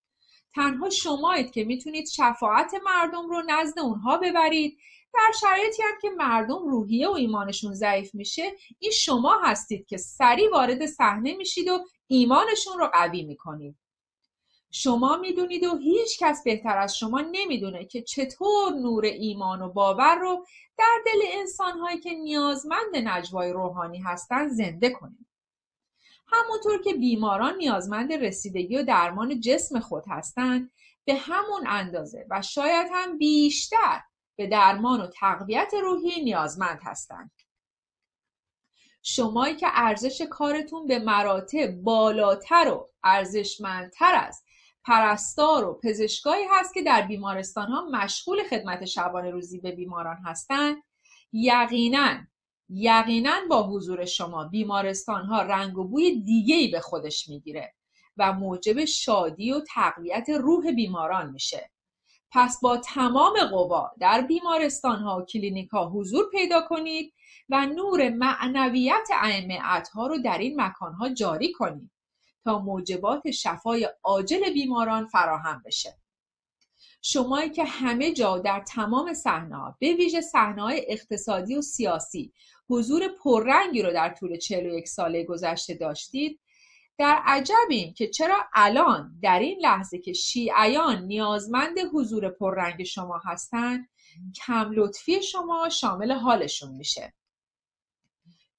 [0.56, 4.78] تنها شمایید که می‌تونید شفاعت مردم رو نزد اونها ببرید.
[5.14, 10.52] در شرایطی هم که مردم روحیه و ایمانشون ضعیف میشه این شما هستید که سریع
[10.52, 13.78] وارد صحنه میشید و ایمانشون رو قوی می‌کنید.
[14.78, 20.16] شما می‌دونید و هیچ کس بهتر از شما نمی‌دونه که چطور نور ایمان و باور
[20.16, 20.46] رو
[20.78, 25.28] در دل انسانهایی که نیازمند نجوای روحانی هستند زنده کنید.
[26.28, 30.72] همونطور که بیماران نیازمند رسیدگی و درمان جسم خود هستند
[31.06, 34.02] به همون اندازه و شاید هم بیشتر
[34.36, 37.32] به درمان و تقویت روحی نیازمند هستند.
[39.04, 44.45] شمایی که ارزش کارتون به مراتب بالاتر و ارزشمندتر است
[44.86, 50.78] پرستار و پزشکایی هست که در بیمارستان ها مشغول خدمت شبانه روزی به بیماران هستند.
[51.34, 52.18] یقینا
[52.70, 57.74] یقینا با حضور شما بیمارستان ها رنگ و بوی دیگه ای به خودش می‌گیره
[58.18, 61.72] و موجب شادی و تقویت روح بیماران میشه.
[62.32, 67.14] پس با تمام قوا در بیمارستان ها و کلینیک ها حضور پیدا کنید
[67.50, 69.60] و نور معنویت ائمه
[69.94, 71.92] ها رو در این مکان ها جاری کنید.
[72.46, 75.98] تا موجبات شفای عاجل بیماران فراهم بشه.
[77.02, 82.34] شمایی که همه جا در تمام صحنه به ویژه صحنه اقتصادی و سیاسی
[82.70, 86.40] حضور پررنگی رو در طول 41 ساله گذشته داشتید
[86.98, 93.90] در عجبیم که چرا الان در این لحظه که شیعیان نیازمند حضور پررنگ شما هستند
[94.46, 97.14] کم لطفی شما شامل حالشون میشه.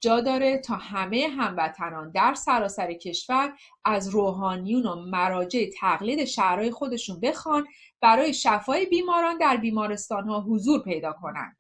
[0.01, 3.53] جا داره تا همه هموطنان در سراسر کشور
[3.85, 7.67] از روحانیون و مراجع تقلید شهرهای خودشون بخوان
[8.01, 11.57] برای شفای بیماران در بیمارستان ها حضور پیدا کنند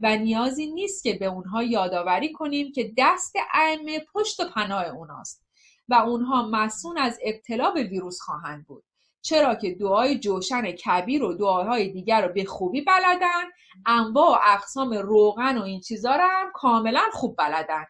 [0.00, 5.44] و نیازی نیست که به اونها یادآوری کنیم که دست ائمه پشت و پناه اوناست
[5.88, 8.84] و اونها مسئول از ابتلا به ویروس خواهند بود.
[9.28, 13.44] چرا که دعای جوشن کبیر و دعاهای دیگر رو به خوبی بلدن
[13.86, 17.84] انواع و اقسام روغن و این چیزا رو هم کاملا خوب بلدن.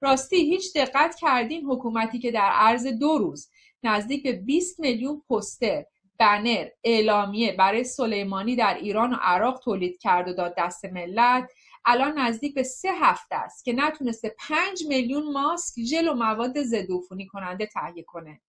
[0.00, 3.50] راستی هیچ دقت کردین حکومتی که در عرض دو روز
[3.82, 5.84] نزدیک به 20 میلیون پوستر
[6.18, 11.50] بنر اعلامیه برای سلیمانی در ایران و عراق تولید کرد و داد دست ملت
[11.84, 16.86] الان نزدیک به سه هفته است که نتونسته پنج میلیون ماسک ژل و مواد ضد
[17.32, 18.40] کننده تهیه کنه.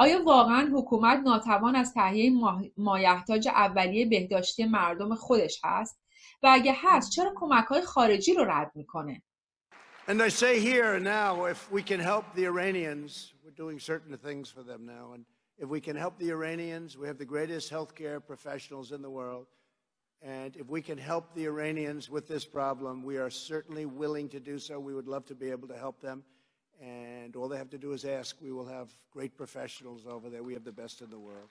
[0.00, 2.32] آیا واقعا حکومت ناتوان از تهیه
[2.76, 6.00] مایحتاج اولیه بهداشتی مردم خودش هست
[6.42, 9.22] و اگه هست چرا کمک های خارجی رو رد می‌کنه
[10.08, 14.48] And I say here now, if we can help the Iranians, we're doing certain things
[14.48, 15.12] for them now.
[15.14, 15.22] And
[15.58, 19.46] if we can help the Iranians, we have the greatest healthcare professionals in the world.
[20.22, 24.40] And if we can help the Iranians with this problem, we are certainly willing to
[24.40, 24.80] do so.
[24.80, 26.18] We would love to be able to help them.
[26.80, 28.36] And all they have to do is ask.
[28.40, 30.42] We will have great professionals over there.
[30.42, 31.50] We have the best in the world.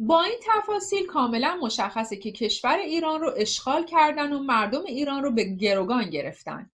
[0.00, 5.30] با این تفاصیل کاملا مشخصه که کشور ایران رو اشغال کردن و مردم ایران رو
[5.30, 6.70] به گروگان گرفتن.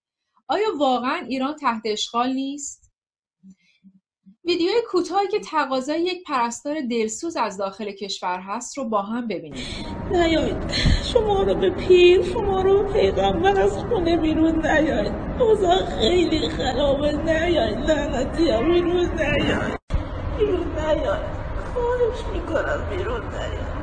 [0.47, 2.84] آیا واقعا ایران تحت اشغال نیست؟
[4.47, 9.65] ویدیوی کوتاهی که تقاضای یک پرستار دلسوز از داخل کشور هست رو با هم ببینید
[10.11, 10.57] نیایید.
[11.03, 17.11] شما رو به پیر شما رو پیغمبر از خونه بیرون نیایید اوضاع خیلی خرابه.
[17.11, 19.79] نیایید لعنتی ها بیرون نیایید
[20.39, 21.35] بیرون نیایید
[21.73, 23.75] خواهش می‌کنم بیرون نیایید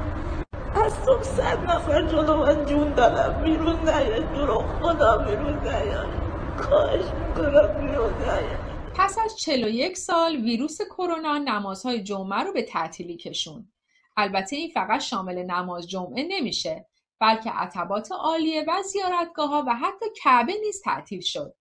[0.75, 6.23] از صبح صد نفر جلو من جون دارم بیرون نیایید جلو خدا بیرون نیایید
[6.59, 8.62] خواهش می‌کنم بیرون نیایید
[8.95, 13.73] پس از 41 سال ویروس کرونا نمازهای جمعه رو به تعطیلی کشون.
[14.17, 16.87] البته این فقط شامل نماز جمعه نمیشه
[17.21, 21.55] بلکه عتبات عالیه و زیارتگاه ها و حتی کعبه نیز تعطیل شد.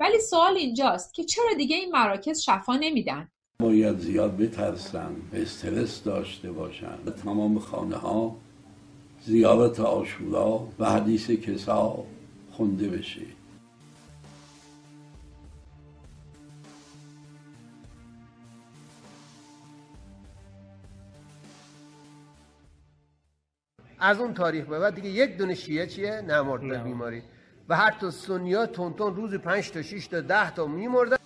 [0.00, 3.28] ولی سوال اینجاست که چرا دیگه این مراکز شفا نمیدن؟
[3.62, 8.36] باید زیاد بترسن استرس داشته باشن تمام خانه ها
[9.20, 12.04] زیارت آشورا و حدیث کسا
[12.52, 13.37] خونده بشه
[24.00, 27.22] از اون تاریخ به بعد دیگه یک دونه شیعه چیه؟ نمرد به بیماری.
[27.68, 31.17] و هر تا سنیا تون تون روز پنج تا 6 تا 10 تا میمردن.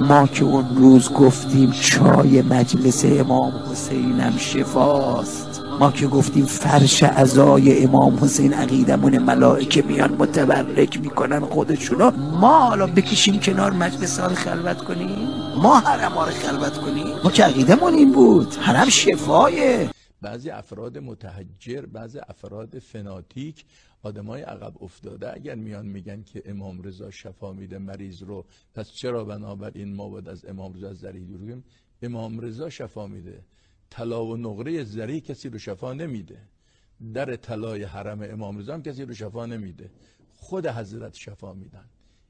[0.00, 5.62] ما که اون روز گفتیم چای مجلس امام حسینم شفاست.
[5.80, 12.10] ما که گفتیم فرش ازای امام حسین عقیدمون ملائکه میان متبرک می‌کنن خودشونو.
[12.40, 15.28] ما حالا بکشیم کنار مجلس ها خلوت کنیم؟
[15.62, 18.54] ما حرم ها رو خلوت کنیم؟ ما که عقیدمون این بود.
[18.54, 19.90] حرم شفایه.
[20.22, 23.64] بعضی افراد متحجر بعضی افراد فناتیک
[24.02, 28.44] آدمای عقب افتاده اگر میان میگن که امام رضا شفا میده مریض رو
[28.74, 31.62] پس چرا بنابراین ما باید از امام رضا زری دور
[32.02, 33.44] امام رضا شفا میده.
[33.90, 36.38] طلا و نقره زری کسی رو شفا نمیده.
[37.14, 39.90] در طلای حرم امام رضا هم کسی رو شفا نمیده.
[40.36, 41.84] خود حضرت شفا میدن.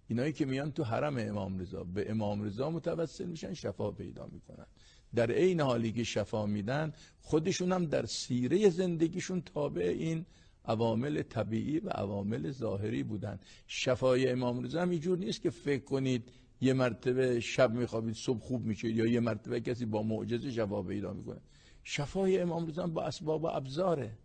[0.09, 4.67] اینایی که میان تو حرم امام رضا به امام رضا متوسل میشن شفا پیدا می‌کنن.
[5.15, 10.27] در عین حالی که شفا میدن خودشون هم در سیره زندگیشون تابع این
[10.69, 16.29] عوامل طبیعی و عوامل ظاهری بودن شفای امام رضا هم اینجور نیست که فکر کنید
[16.61, 21.13] یه مرتبه شب میخوابید صبح خوب میشه یا یه مرتبه کسی با معجزه شفا پیدا
[21.13, 21.41] می‌کنه.
[21.85, 24.19] شفای امام رضا با اسباب و ابزاره.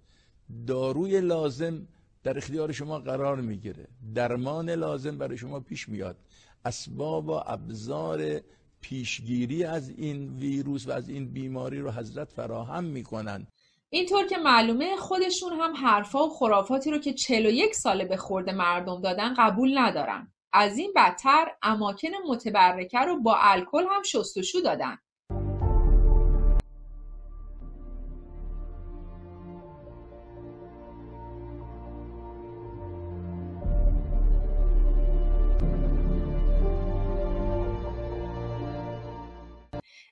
[0.68, 1.88] داروی لازم
[2.24, 3.88] در اختیار شما قرار می‌گیره.
[4.16, 6.18] درمان لازم برای شما پیش میاد.
[6.66, 8.42] اسباب و ابزار
[8.82, 13.48] پیشگیری از این ویروس و از این بیماری رو حضرت فراهم می‌کنن.
[13.94, 19.02] اینطور که معلومه خودشون هم حرفا و خرافاتی رو که 41 ساله به خورده مردم
[19.02, 20.32] دادن قبول ندارن.
[20.54, 24.98] از این بدتر اماکن متبرکه رو با الکل هم شستشو دادن.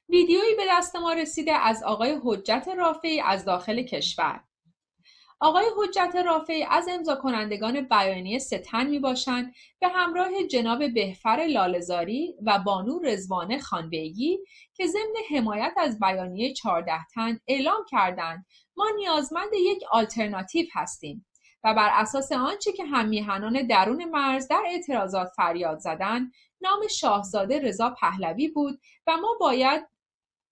[0.10, 0.41] ویدیویی به
[0.72, 4.44] دست ما رسیده از آقای حجت رافعی از داخل کشور.
[5.40, 12.36] آقای حجت رافعی از امضا کنندگان بیانیه ستن می باشند به همراه جناب بهفر لالزاری
[12.46, 14.40] و بانو رزوانه خانبیگی
[14.74, 18.46] که ضمن حمایت از بیانیه 14 تن اعلام کردند
[18.78, 21.26] ما نیازمند یک آلترناتیو هستیم
[21.64, 27.60] و بر اساس آنچه که هم میهنان درون مرز در اعتراضات فریاد زدند نام شاهزاده
[27.60, 29.88] رضا پهلوی بود و ما باید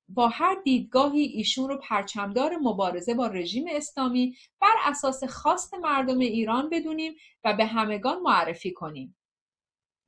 [0.10, 6.70] با هر دیدگاهی ایشون رو پرچمدار مبارزه با رژیم اسلامی بر اساس خواست مردم ایران
[6.70, 9.16] بدونیم و به همگان معرفی کنیم.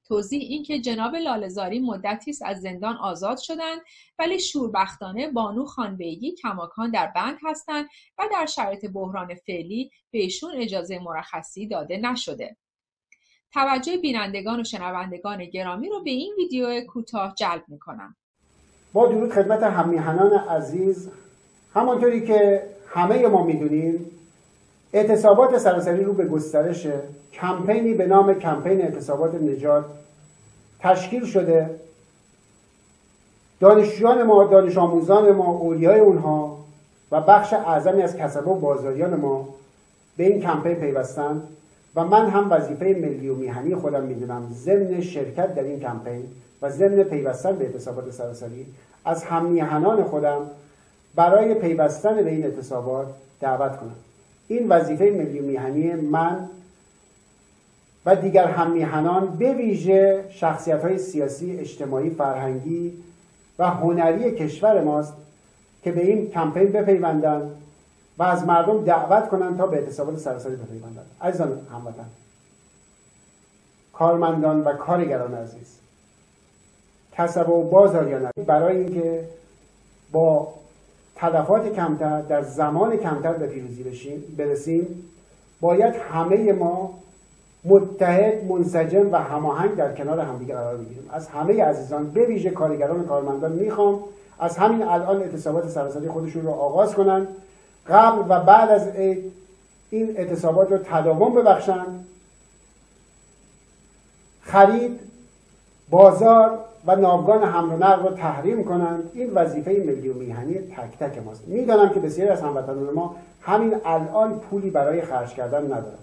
[0.08, 3.82] توضیح این که جناب لالزاری مدتی است از زندان آزاد شدند
[4.20, 10.52] ولی شوربختانه بانو خانبیگی کماکان در بند هستند و در شرایط بحران فعلی به ایشون
[10.56, 12.58] اجازه مرخصی داده نشده.
[13.54, 18.18] توجه بینندگان و شنوندگان گرامی رو به این ویدیو کوتاه جلب می‌کنم.
[18.94, 21.10] با درود خدمت همیهنان عزیز.
[21.74, 24.06] همانطوری که همه ما می‌دونیم
[24.94, 26.88] اعتصابات سراسری رو به گسترش
[27.34, 29.86] کمپینی به نام کمپین اعتصابات نجات
[30.80, 31.70] تشکیل شده.
[33.60, 36.58] دانشجویان ما دانش آموزان ما اولیای اونها
[37.12, 39.48] و بخش اعظمی از کسبه و بازاریان ما
[40.18, 41.48] به این کمپین پیوستند
[41.96, 46.24] و من هم وظیفه ملی و میهنی خودم می‌دونم ضمن شرکت در این کمپین
[46.62, 48.66] و ضمن پیوستن به اعتصابات سراسری
[49.06, 50.42] از همیهنان خودم
[51.16, 53.08] برای پیوستن به این اعتصابات
[53.40, 53.96] دعوت کنم.
[54.48, 56.50] این وظیفه ملی و میهنی من
[58.06, 62.94] و دیگر همیهنان به ویژه شخصیت های سیاسی، اجتماعی، فرهنگی
[63.60, 65.14] و هنری کشور ماست
[65.84, 67.52] که به این کمپین بپیوندن
[68.22, 72.06] و از مردم دعوت کنند تا به اعتصابات سراسری بپیوندند عزیزان هموطن
[73.94, 75.78] کارمندان و کارگران عزیز
[77.12, 79.24] کسب و بازاریان برای اینکه
[80.12, 80.48] با
[81.16, 83.84] تلفات کمتر در زمان کمتر به پیروزی
[84.38, 85.04] برسیم
[85.62, 86.94] باید همه ما
[87.66, 91.10] متحد منسجم و هماهنگ در کنار همدیگه قرار بگیریم.
[91.12, 94.00] از همه عزیزان به ویژه کارگران و کارمندان می‌خوام
[94.40, 97.28] از همین الان اعتصابات سراسری خودشون رو آغاز کنند
[97.90, 99.32] قبل و بعد از عید
[99.90, 102.08] این اعتصابات رو تداوم ببخشند
[104.42, 105.00] خرید
[105.90, 110.98] بازار و ناوگان حمل و نقل رو تحریم کنند این وظیفه ملی و میهنی تک
[111.00, 111.48] تک ماست.
[111.48, 115.98] می‌دانم که بسیاری از هموطنان ما همین الان پولی برای خرج کردن ندارن.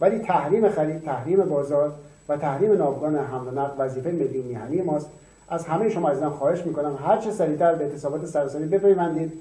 [0.00, 1.92] ولی تحریم خرید تحریم بازار
[2.28, 5.06] و تحریم ناوگان حمل و نقل وظیفه ملی و میهنی ماست.
[5.48, 9.32] از همه شما عزیزان خواهش می‌کنم هر چه سریعتر به اعتصابات سراسری بپیوندید.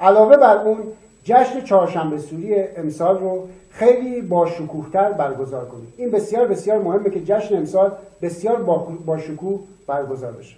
[0.00, 0.78] علاوه بر اون
[1.24, 7.24] جشن چهارشنبه سوری امسال رو خیلی با شکوهتر برگزار کنید این بسیار بسیار مهمه که
[7.24, 8.62] جشن امسال بسیار
[9.06, 10.56] با شکوه برگزار بشه.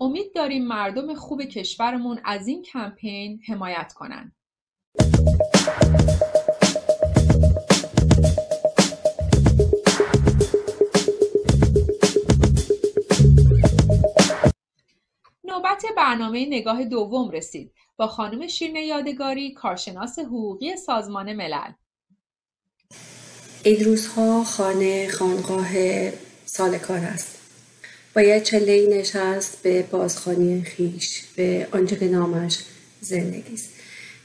[0.00, 4.32] امید داریم مردم خوب کشورمون از این کمپین حمایت کنند.
[15.44, 17.72] نوبت برنامه نگاه دوم رسید.
[17.96, 21.72] با خانم شیرین یادگاری کارشناس حقوقی سازمان ملل.
[23.62, 25.70] ایدروزها خانه خانقاه
[26.44, 27.38] سال کار است
[28.14, 32.58] باید چله نشست به بازخانی خیش به آنچه که نامش
[33.00, 33.70] زندگی است.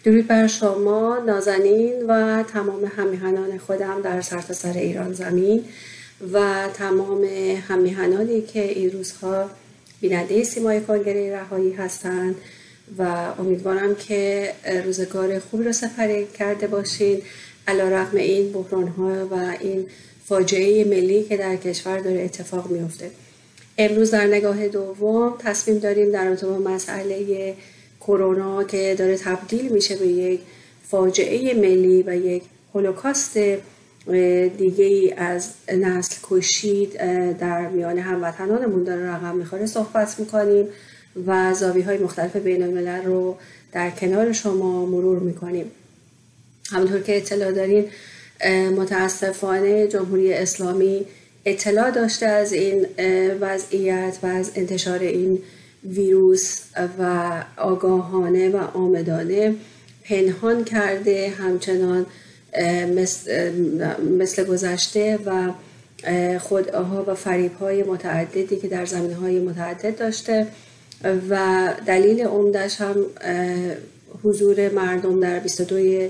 [0.03, 5.65] درود بر شما نازنین و تمام همیهنان خودم در سرتاسر سر ایران زمین
[6.34, 7.24] و تمام
[7.67, 9.49] همیهنانی که این روزها
[10.01, 12.36] بیننده سیمای کنگره رهایی هستند.
[12.97, 14.51] و امیدوارم که
[14.85, 17.21] روزگار خوبی رو سپری کرده باشین.
[17.67, 19.85] علا رقم این بحران ها و این
[20.25, 23.11] فاجعه ملی که در کشور داره اتفاق میفته
[23.77, 27.55] امروز در نگاه دوم تصمیم داریم در رابطه مسئله
[28.01, 30.41] کرونا که داره تبدیل میشه به یک
[30.87, 33.37] فاجعه ملی و یک هولوکاست
[34.57, 36.97] دیگه ای از نسل کشید
[37.37, 39.65] در میان هموطنانمون داره رقم می‌خوره.
[39.65, 40.67] صحبت می‌کنیم.
[41.28, 43.38] و زاوی های مختلف بین الملل رو
[43.72, 45.72] در کنار شما مرور می‌کنیم.
[46.72, 47.86] همونطور که اطلاع داریم
[48.78, 51.05] متاسفانه جمهوری اسلامی
[51.45, 52.86] اطلاع داشته از این
[53.41, 55.39] وضعیت و از انتشار این
[55.84, 56.60] ویروس
[56.99, 59.55] و آگاهانه و آمدانه
[60.03, 62.05] پنهان کرده همچنان
[62.95, 63.51] مثل,
[64.20, 65.51] مثل گذشته و
[66.39, 70.47] خودآها و فریب های متعددی که در زمین های متعدد داشته.
[71.04, 73.06] و دلیل عمدش هم
[74.24, 76.10] حضور مردم در 22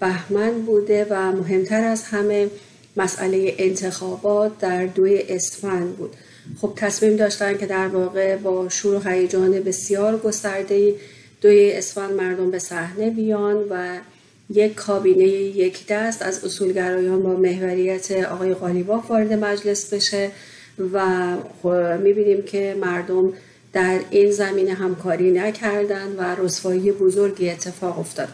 [0.00, 2.48] بهمن بوده و مهمتر از همه
[2.96, 6.16] مسئله انتخابات در دوی اسفند بود.
[6.60, 10.94] خب تصمیم داشتن که در واقع با شور و هیجان بسیار گسترده
[11.40, 13.98] دوی اسفند مردم به صحنه بیان و
[14.50, 20.30] یک کابینه یک دست از اصولگرایان با محوریت آقای قالیباف وارد مجلس بشه
[20.92, 21.26] و
[21.62, 21.68] خب
[22.02, 23.32] می‌بینیم که مردم
[23.76, 28.28] در این زمینه همکاری نکردند و رسوایی بزرگی اتفاق افتاد.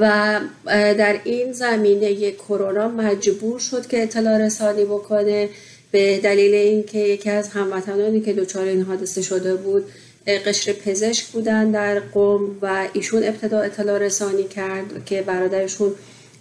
[0.00, 5.48] و در این زمینه کرونا مجبور شد که اطلاع رسانی بکنه.
[5.90, 9.84] به دلیل اینکه یکی از هموطنانی که دچار این حادثه شده بود
[10.26, 15.92] قشر پزشک بودن در قوم و ایشون ابتدا اطلاع رسانی کرد که برادرشون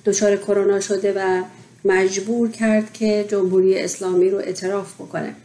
[0.05, 1.43] دچار کرونا شده و
[1.85, 5.35] مجبور کرد که جمهوری اسلامی رو اعتراف بکنه.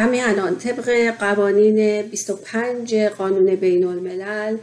[0.00, 4.56] همین الان طبق قوانین 25 قانون بین الملل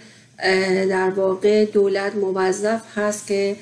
[0.90, 3.56] در واقع دولت موظف هست که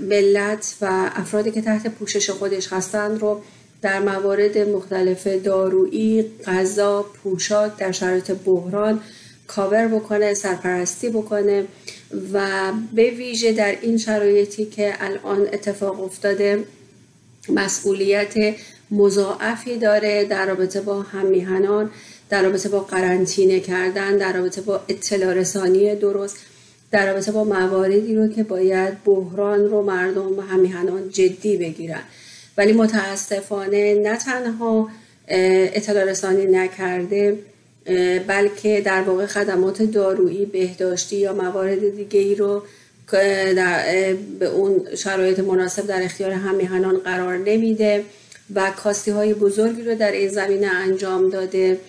[0.00, 3.42] ملت و افرادی که تحت پوشش خودش هستند رو
[3.82, 9.00] در موارد مختلف دارویی، غذا، پوشاک در شرایط بحران
[9.46, 11.64] کاور بکنه، سرپرستی بکنه
[12.32, 16.64] و به ویژه در این شرایطی که الان اتفاق افتاده
[17.48, 18.34] مسئولیت
[18.90, 21.90] مضاعفی داره در رابطه با همیهنان
[22.30, 26.36] در رابطه با قرنطینه کردن در رابطه با اطلاع رسانی درست
[26.90, 32.02] در رابطه با مواردی رو که باید بحران رو مردم و همیهنان جدی بگیرن.
[32.58, 34.88] ولی متاسفانه نه تنها
[35.28, 37.38] اطلاع رسانی نکرده
[38.26, 42.62] بلکه در واقع خدمات دارویی بهداشتی یا موارد دیگه ای رو
[44.38, 48.04] به اون شرایط مناسب در اختیار همیهنان قرار نمیده.
[48.54, 51.80] و کاستی های بزرگی رو در این زمینه انجام داده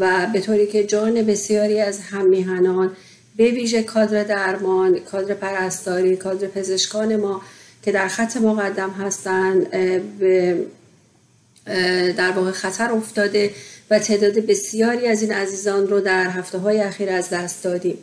[0.00, 2.96] و به طوری که جان بسیاری از هممیهنان
[3.36, 7.42] به ویژه کادر درمان، کادر پرستاری، کادر پزشکان ما
[7.82, 9.70] که در خط مقدم هستند
[10.18, 10.56] به
[12.16, 13.50] در واقع خطر افتاده
[13.90, 17.98] و تعداد بسیاری از این عزیزان رو در هفته های اخیر از دست دادیم.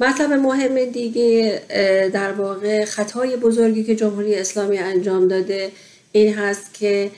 [0.00, 1.62] مطلب مهم دیگه
[2.12, 5.70] در واقع خطای بزرگی که جمهوری اسلامی انجام داده
[6.16, 7.10] این هست که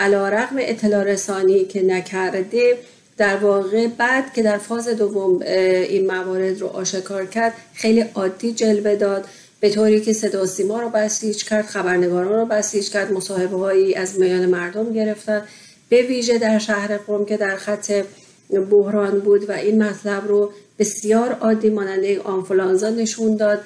[0.00, 2.78] علا رقم اطلاع رسانی که نکرده
[3.16, 8.96] در واقع بعد که در فاز دوم این موارد رو آشکار کرد خیلی عادی جلوه
[8.96, 9.24] داد.
[9.60, 14.20] به طوری که صدا سیما رو بسیج کرد خبرنگاران رو بسیج کرد مصاحبه هایی از
[14.20, 15.42] میان مردم گرفتن.
[15.88, 18.04] به ویژه در شهر قم که در خط
[18.70, 23.60] بحران بود و این مطلب رو بسیار عادی ماننده آنفولانزا نشون داد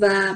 [0.00, 0.34] و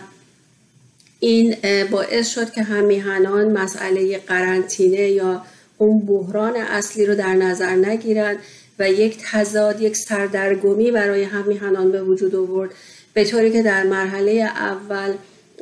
[1.24, 1.56] این
[1.90, 5.42] باعث شد که همیهنان مسئله قرنطینه یا
[5.78, 8.38] اون بحران اصلی رو در نظر نگیرند
[8.78, 12.70] و یک تضاد یک سردرگمی برای همیهنان به وجود آورد.
[13.14, 15.12] به طوری که در مرحله اول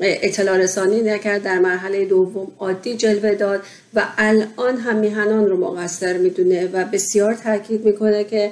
[0.01, 3.61] اطلاع رسانی نکرد در مرحله دوم عادی جلوه داد
[3.95, 8.51] و الان هم میهنان رو مقصر می‌دونه و بسیار تاکید می‌کنه که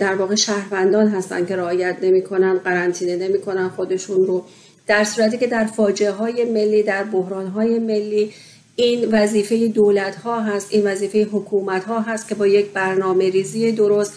[0.00, 4.44] در واقع شهروندان هستن که رعایت نمی‌کنن قرنطینه نمی‌کنن خودشون رو
[4.88, 8.32] در صورتی که در فاجعه های ملی در بحران های ملی
[8.76, 13.72] این وظیفه دولت ها هست این وظیفه حکومت ها هست که با یک برنامه ریزی
[13.72, 14.12] درست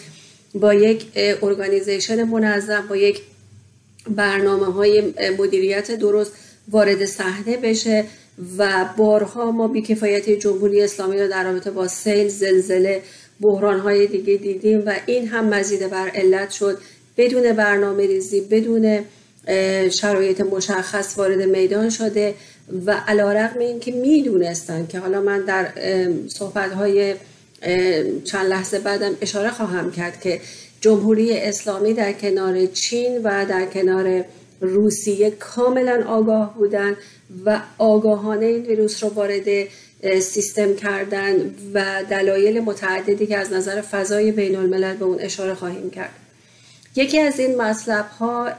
[0.54, 3.20] با یک ارگانیزیشن منظم با یک
[4.08, 6.32] برنامه های مدیریت درست
[6.70, 8.04] وارد صحنه بشه
[8.58, 13.02] و بارها ما بیکفایتی جمهوری اسلامی رو در رابطه با سیل زلزله
[13.40, 16.78] بحران های دیگه دیدیم و این هم مزید بر علت شد.
[17.16, 19.04] بدون برنامه ریزی بدون
[19.90, 22.34] شرایط مشخص وارد میدان شده
[22.86, 25.68] و علا رقم این که می‌دونستن که حالا من در
[26.28, 27.14] صحبت های
[28.24, 30.40] چند لحظه بعدم اشاره خواهم کرد که
[30.80, 34.24] جمهوری اسلامی در کنار چین و در کنار
[34.60, 36.96] روسیه کاملا آگاه بودن
[37.44, 39.68] و آگاهانه این ویروس رو وارد
[40.20, 45.90] سیستم کردن و دلایل متعددی که از نظر فضای بین الملل به اون اشاره خواهیم
[45.90, 46.21] کرد.
[46.96, 48.50] یکی از این مطلب ها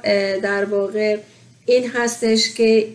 [0.43, 1.17] در واقع
[1.65, 2.87] این هستش که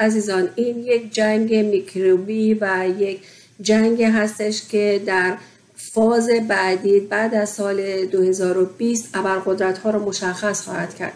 [0.00, 3.20] عزیزان این یک جنگ میکروبی و یک
[3.60, 5.36] جنگ هستش که در
[5.76, 11.12] فاز بعدی بعد از سال 2020 ابرقدرت ها رو مشخص خواهد کرد.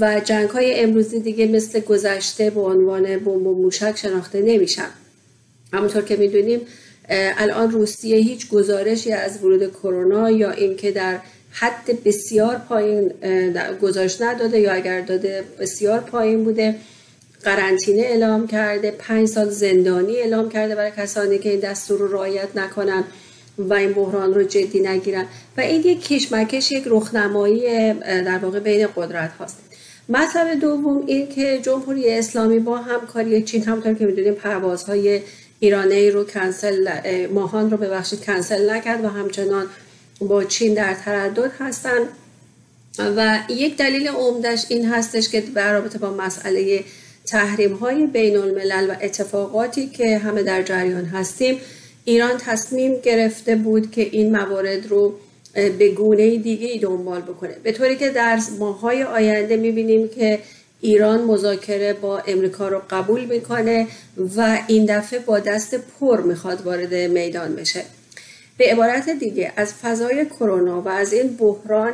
[0.00, 4.90] و جنگ های امروزی دیگه مثل گذشته به عنوان بمب و موشک شناخته نمیشن.
[5.72, 6.60] همونطور که می‌دونیم
[7.10, 11.18] الان روسیه هیچ گزارشی از ورود کرونا یا اینکه در
[11.52, 13.12] حد بسیار پایین
[13.82, 16.74] گزارش نداده یا اگر داده بسیار پایین بوده.
[17.44, 22.48] قرنطینه اعلام کرده پنج سال زندانی اعلام کرده برای کسانی که این دستور رو رعایت
[22.54, 23.04] نکنن
[23.58, 25.26] و این بحران رو جدی نگیرن.
[25.56, 29.56] و این یک کشمکش یک رخنمایی در واقع بین قدرت هاست.
[30.08, 35.20] مطلب دوم این که جمهوری اسلامی با همکاری چین همونطور که می‌دونیم پروازهای
[35.60, 36.88] ایرانه رو کنسل
[37.26, 39.66] ماهان رو ببخشید کنسل نکرد و همچنان
[40.20, 42.08] با چین در تردد هستند
[42.98, 46.84] و یک دلیل عمدش این هستش که در رابطه با مسئله
[47.26, 51.60] تحریم های بین الملل و اتفاقاتی که همه در جریان هستیم
[52.04, 55.14] ایران تصمیم گرفته بود که این موارد رو
[55.54, 57.56] به گونه دیگه ای دنبال بکنه.
[57.62, 60.38] به طوری که در ماهای آینده می‌بینیم که
[60.80, 63.86] ایران مذاکره با امریکا رو قبول می‌کنه
[64.36, 67.84] و این دفعه با دست پر می‌خواد وارد میدان بشه.
[68.60, 71.92] به عبارت دیگه از فضای کرونا و از این بحران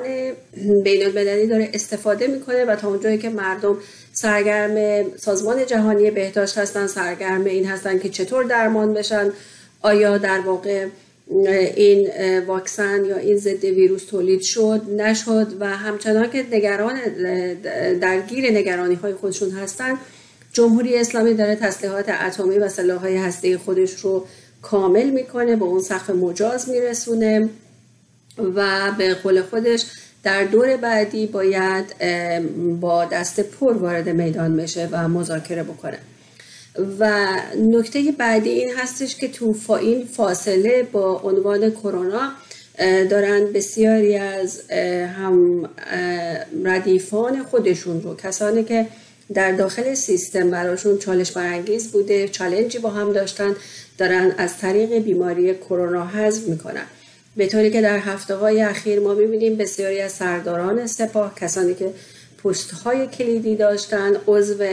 [0.84, 3.76] بین المللی داره استفاده می‌کنه و تا اونجایی که مردم
[4.12, 9.32] سرگرم سازمان جهانی بهداشت هستن سرگرم این هستن که چطور درمان بشن
[9.82, 10.86] آیا در واقع
[11.76, 12.10] این
[12.46, 16.98] واکسن یا این ضد ویروس تولید شد نشد و همچنان که نگران
[18.00, 19.98] درگیر نگرانی های خودشون هستن
[20.52, 24.26] جمهوری اسلامی داره تسلیحات اتمی و سلاحهای هسته خودش رو
[24.70, 27.48] کامل می‌کنه به اون سقف مجاز میرسونه
[28.54, 29.84] و به قول خودش
[30.22, 31.84] در دور بعدی باید
[32.80, 35.98] با دست پر وارد میدان بشه و مذاکره بکنه.
[37.00, 42.32] و نکته بعدی این هستش که تو این فاصله با عنوان کرونا
[43.10, 44.70] دارن بسیاری از
[45.18, 45.68] هم
[46.64, 48.86] ردیفان خودشون رو کسانی که
[49.34, 53.56] در داخل سیستم براشون چالش برانگیز بوده چالنجی با هم داشتن
[53.98, 56.84] دارن از طریق بیماری کرونا حذف می‌کنن.
[57.36, 61.92] به طوری که در هفته های اخیر ما می‌بینیم بسیاری از سرداران سپاه کسانی که
[62.44, 64.64] پست های کلیدی داشتن عضو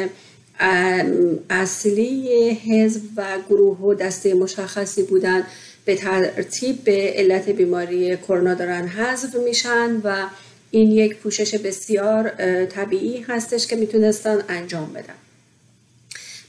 [1.50, 5.44] اصلی حزب و گروه و دسته مشخصی بودن
[5.86, 10.26] به ترتیب به علت بیماری کرونا دارن حذف میشن و
[10.72, 12.30] این یک پوشش بسیار
[12.66, 15.14] طبیعی هستش که می‌تونستن انجام بدن.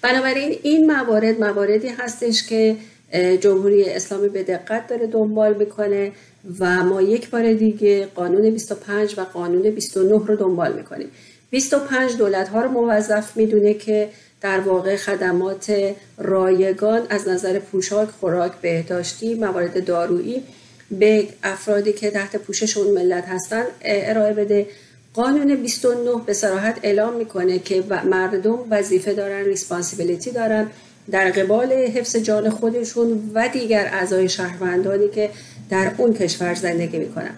[0.05, 2.77] بنابراین این موارد مواردی هستش که
[3.41, 6.13] جمهوری اسلامی به دقت داره دنبال می‌کنه
[6.61, 11.09] و ما یک بار دیگه قانون 25 و قانون 29 رو دنبال می‌کنیم.
[11.51, 14.09] 25 دولت ها رو موظف می‌دونه که
[14.41, 20.43] در واقع خدمات رایگان از نظر پوشاک، خوراک، بهداشتی، موارد دارویی
[20.91, 24.67] به افرادی که تحت پوشش اون ملت هستن ارائه بده.
[25.15, 30.67] قانون 29 به صراحت اعلام می‌کنه که مردم وظیفه دارن ریسپانسیبیلیتی دارن
[31.11, 35.31] در قبال حفظ جان خودشون و دیگر اعضای شهروندانی که
[35.71, 37.31] در اون کشور زندگی می‌کنن.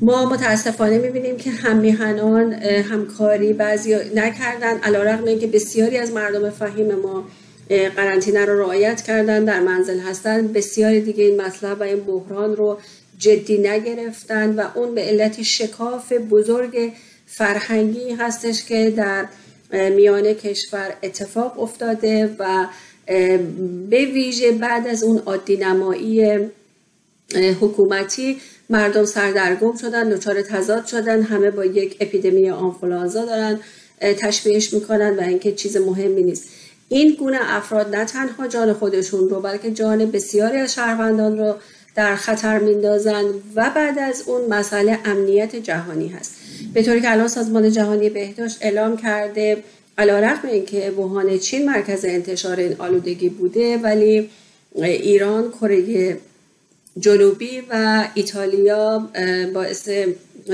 [0.00, 6.94] ما متاسفانه می‌بینیم که همیهنان همکاری بعضی نکردن علا رقم اینکه بسیاری از مردم فهیم
[6.94, 7.24] ما
[7.96, 10.46] قرنطینه رو رعایت کردن در منزل هستن.
[10.46, 12.78] بسیاری دیگه این مطلب و این بحران رو
[13.22, 16.92] جدی نگرفتن و اون به علت شکاف بزرگ
[17.26, 19.26] فرهنگی هستش که در
[19.90, 22.66] میان کشور اتفاق افتاده و
[23.90, 26.38] به ویژه بعد از اون عادی نمایی
[27.60, 33.60] حکومتی مردم سردرگم شدن نچار تضاد شدن همه با یک اپیدمی آنفولانزا دارن
[34.00, 36.48] تشبیهش می‌کنن و اینکه چیز مهمی نیست.
[36.88, 41.54] این گونه افراد نه تنها جان خودشون رو بلکه جان بسیاری از شهروندان رو
[41.94, 43.24] در خطر میندازن
[43.54, 46.34] و بعد از اون مسئله امنیت جهانی هست.
[46.74, 49.62] به طوری که الان سازمان جهانی بهداشت اعلام کرده
[49.98, 54.30] علا رقم اینکه ووهان چین مرکز انتشار این آلودگی بوده ولی
[54.74, 56.16] ایران کره
[56.98, 59.08] جنوبی و ایتالیا
[59.54, 59.88] باعث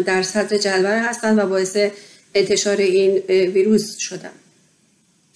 [0.06, 1.76] در صدر جدول هستند و باعث
[2.34, 4.30] انتشار این ویروس شدن.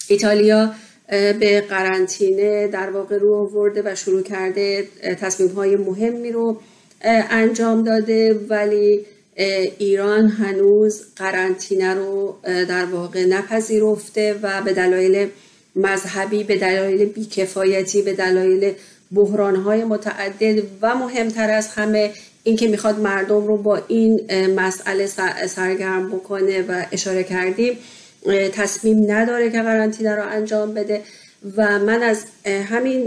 [0.09, 0.75] ایتالیا
[1.13, 4.89] به قرنطینه در واقع رو آورده و شروع کرده
[5.21, 6.61] تصمیم های مهمی رو
[7.31, 9.01] انجام داده ولی
[9.79, 15.29] ایران هنوز قرنطینه رو در واقع نپذیرفته و به دلایل
[15.77, 18.73] مذهبی به دلایل بیکفایتی به دلایل
[19.65, 22.11] های متعدد و مهمتر از همه
[22.45, 24.21] اینکه می‌خواد مردم رو با این
[24.57, 25.07] مسئله
[25.47, 27.79] سرگرم بکنه و اشاره کردیم.
[28.53, 31.03] تصمیم نداره که قرنطینه رو انجام بده
[31.57, 33.07] و من از همین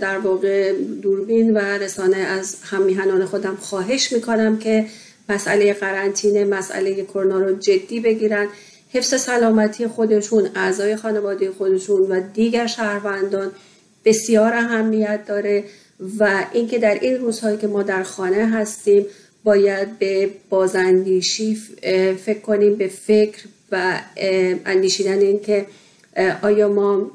[0.00, 4.86] در واقع دوربین و رسانه از هم خودم خواهش می‌کنم که
[5.28, 8.48] مسئله قرنطینه مسئله کرونا رو جدی بگیرن.
[8.92, 13.50] حفظ سلامتی خودشون اعضای خانواده خودشون و دیگر شهروندان
[14.04, 15.64] بسیار اهمیت داره
[16.18, 19.06] و اینکه در این روزهایی که ما در خانه هستیم
[19.44, 21.54] باید به بازاندیشی
[22.24, 23.38] فکر کنیم به فکر
[23.72, 24.00] و
[24.66, 25.66] اندیشیدن این که
[26.42, 27.10] آیا ما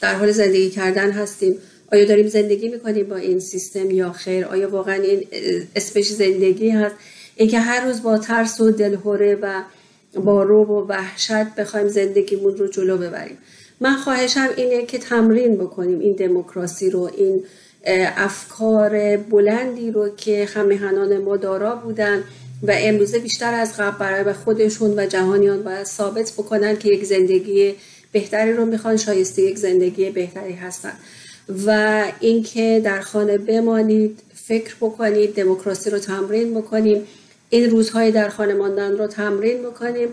[0.00, 1.56] در حال زندگی کردن هستیم؟
[1.92, 5.26] آیا داریم زندگی می‌کنیم با این سیستم یا خیر؟ آیا واقعا این
[5.76, 6.94] اسمش زندگی هست؟
[7.36, 9.62] اینکه هر روز با ترس و دلهوره و
[10.14, 13.38] با روب و وحشت بخوایم زندگیمون رو جلو ببریم.
[13.80, 17.44] من خواهشم اینه که تمرین بکنیم این دموکراسی رو این
[18.16, 22.24] افکار بلندی رو که همیهنان ما دارا بودن.
[22.62, 27.74] و امروزه بیشتر از قبل برای خودشون و جهانیان باید ثابت بکنن که یک زندگی
[28.12, 30.92] بهتری رو می‌خوان شایسته یک زندگی بهتری هستن.
[31.66, 37.06] و اینکه در خانه بمانید فکر بکنید دموکراسی رو تمرین بکنیم
[37.50, 40.08] این روزهای در خانه ماندن رو تمرین بکنیم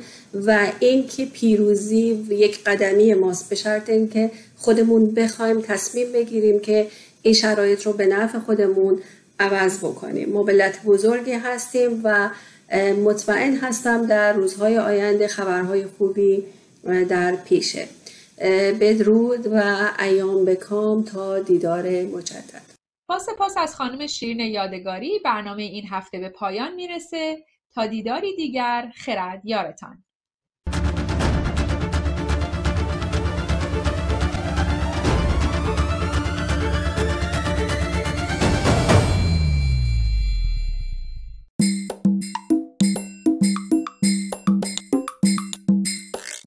[0.45, 3.49] و اینکه پیروزی یک قدمی ماست.
[3.49, 6.87] به شرط اینکه خودمون بخوایم تصمیم بگیریم که
[7.21, 8.99] این شرایط رو به نفع خودمون
[9.39, 10.29] عوض بکنیم.
[10.29, 10.43] ما
[10.85, 12.29] بزرگی هستیم و
[13.03, 16.43] مطمئن هستم در روزهای آینده خبرهای خوبی
[17.09, 17.87] در پیشه.
[18.81, 22.61] بدرود و ایام بکام تا دیدار مجدد.
[23.09, 27.37] با سپاس از خانم شیرین یادگاری برنامه این هفته به پایان می‌رسه.
[27.75, 30.03] تا دیداری دیگر خرد یارتان.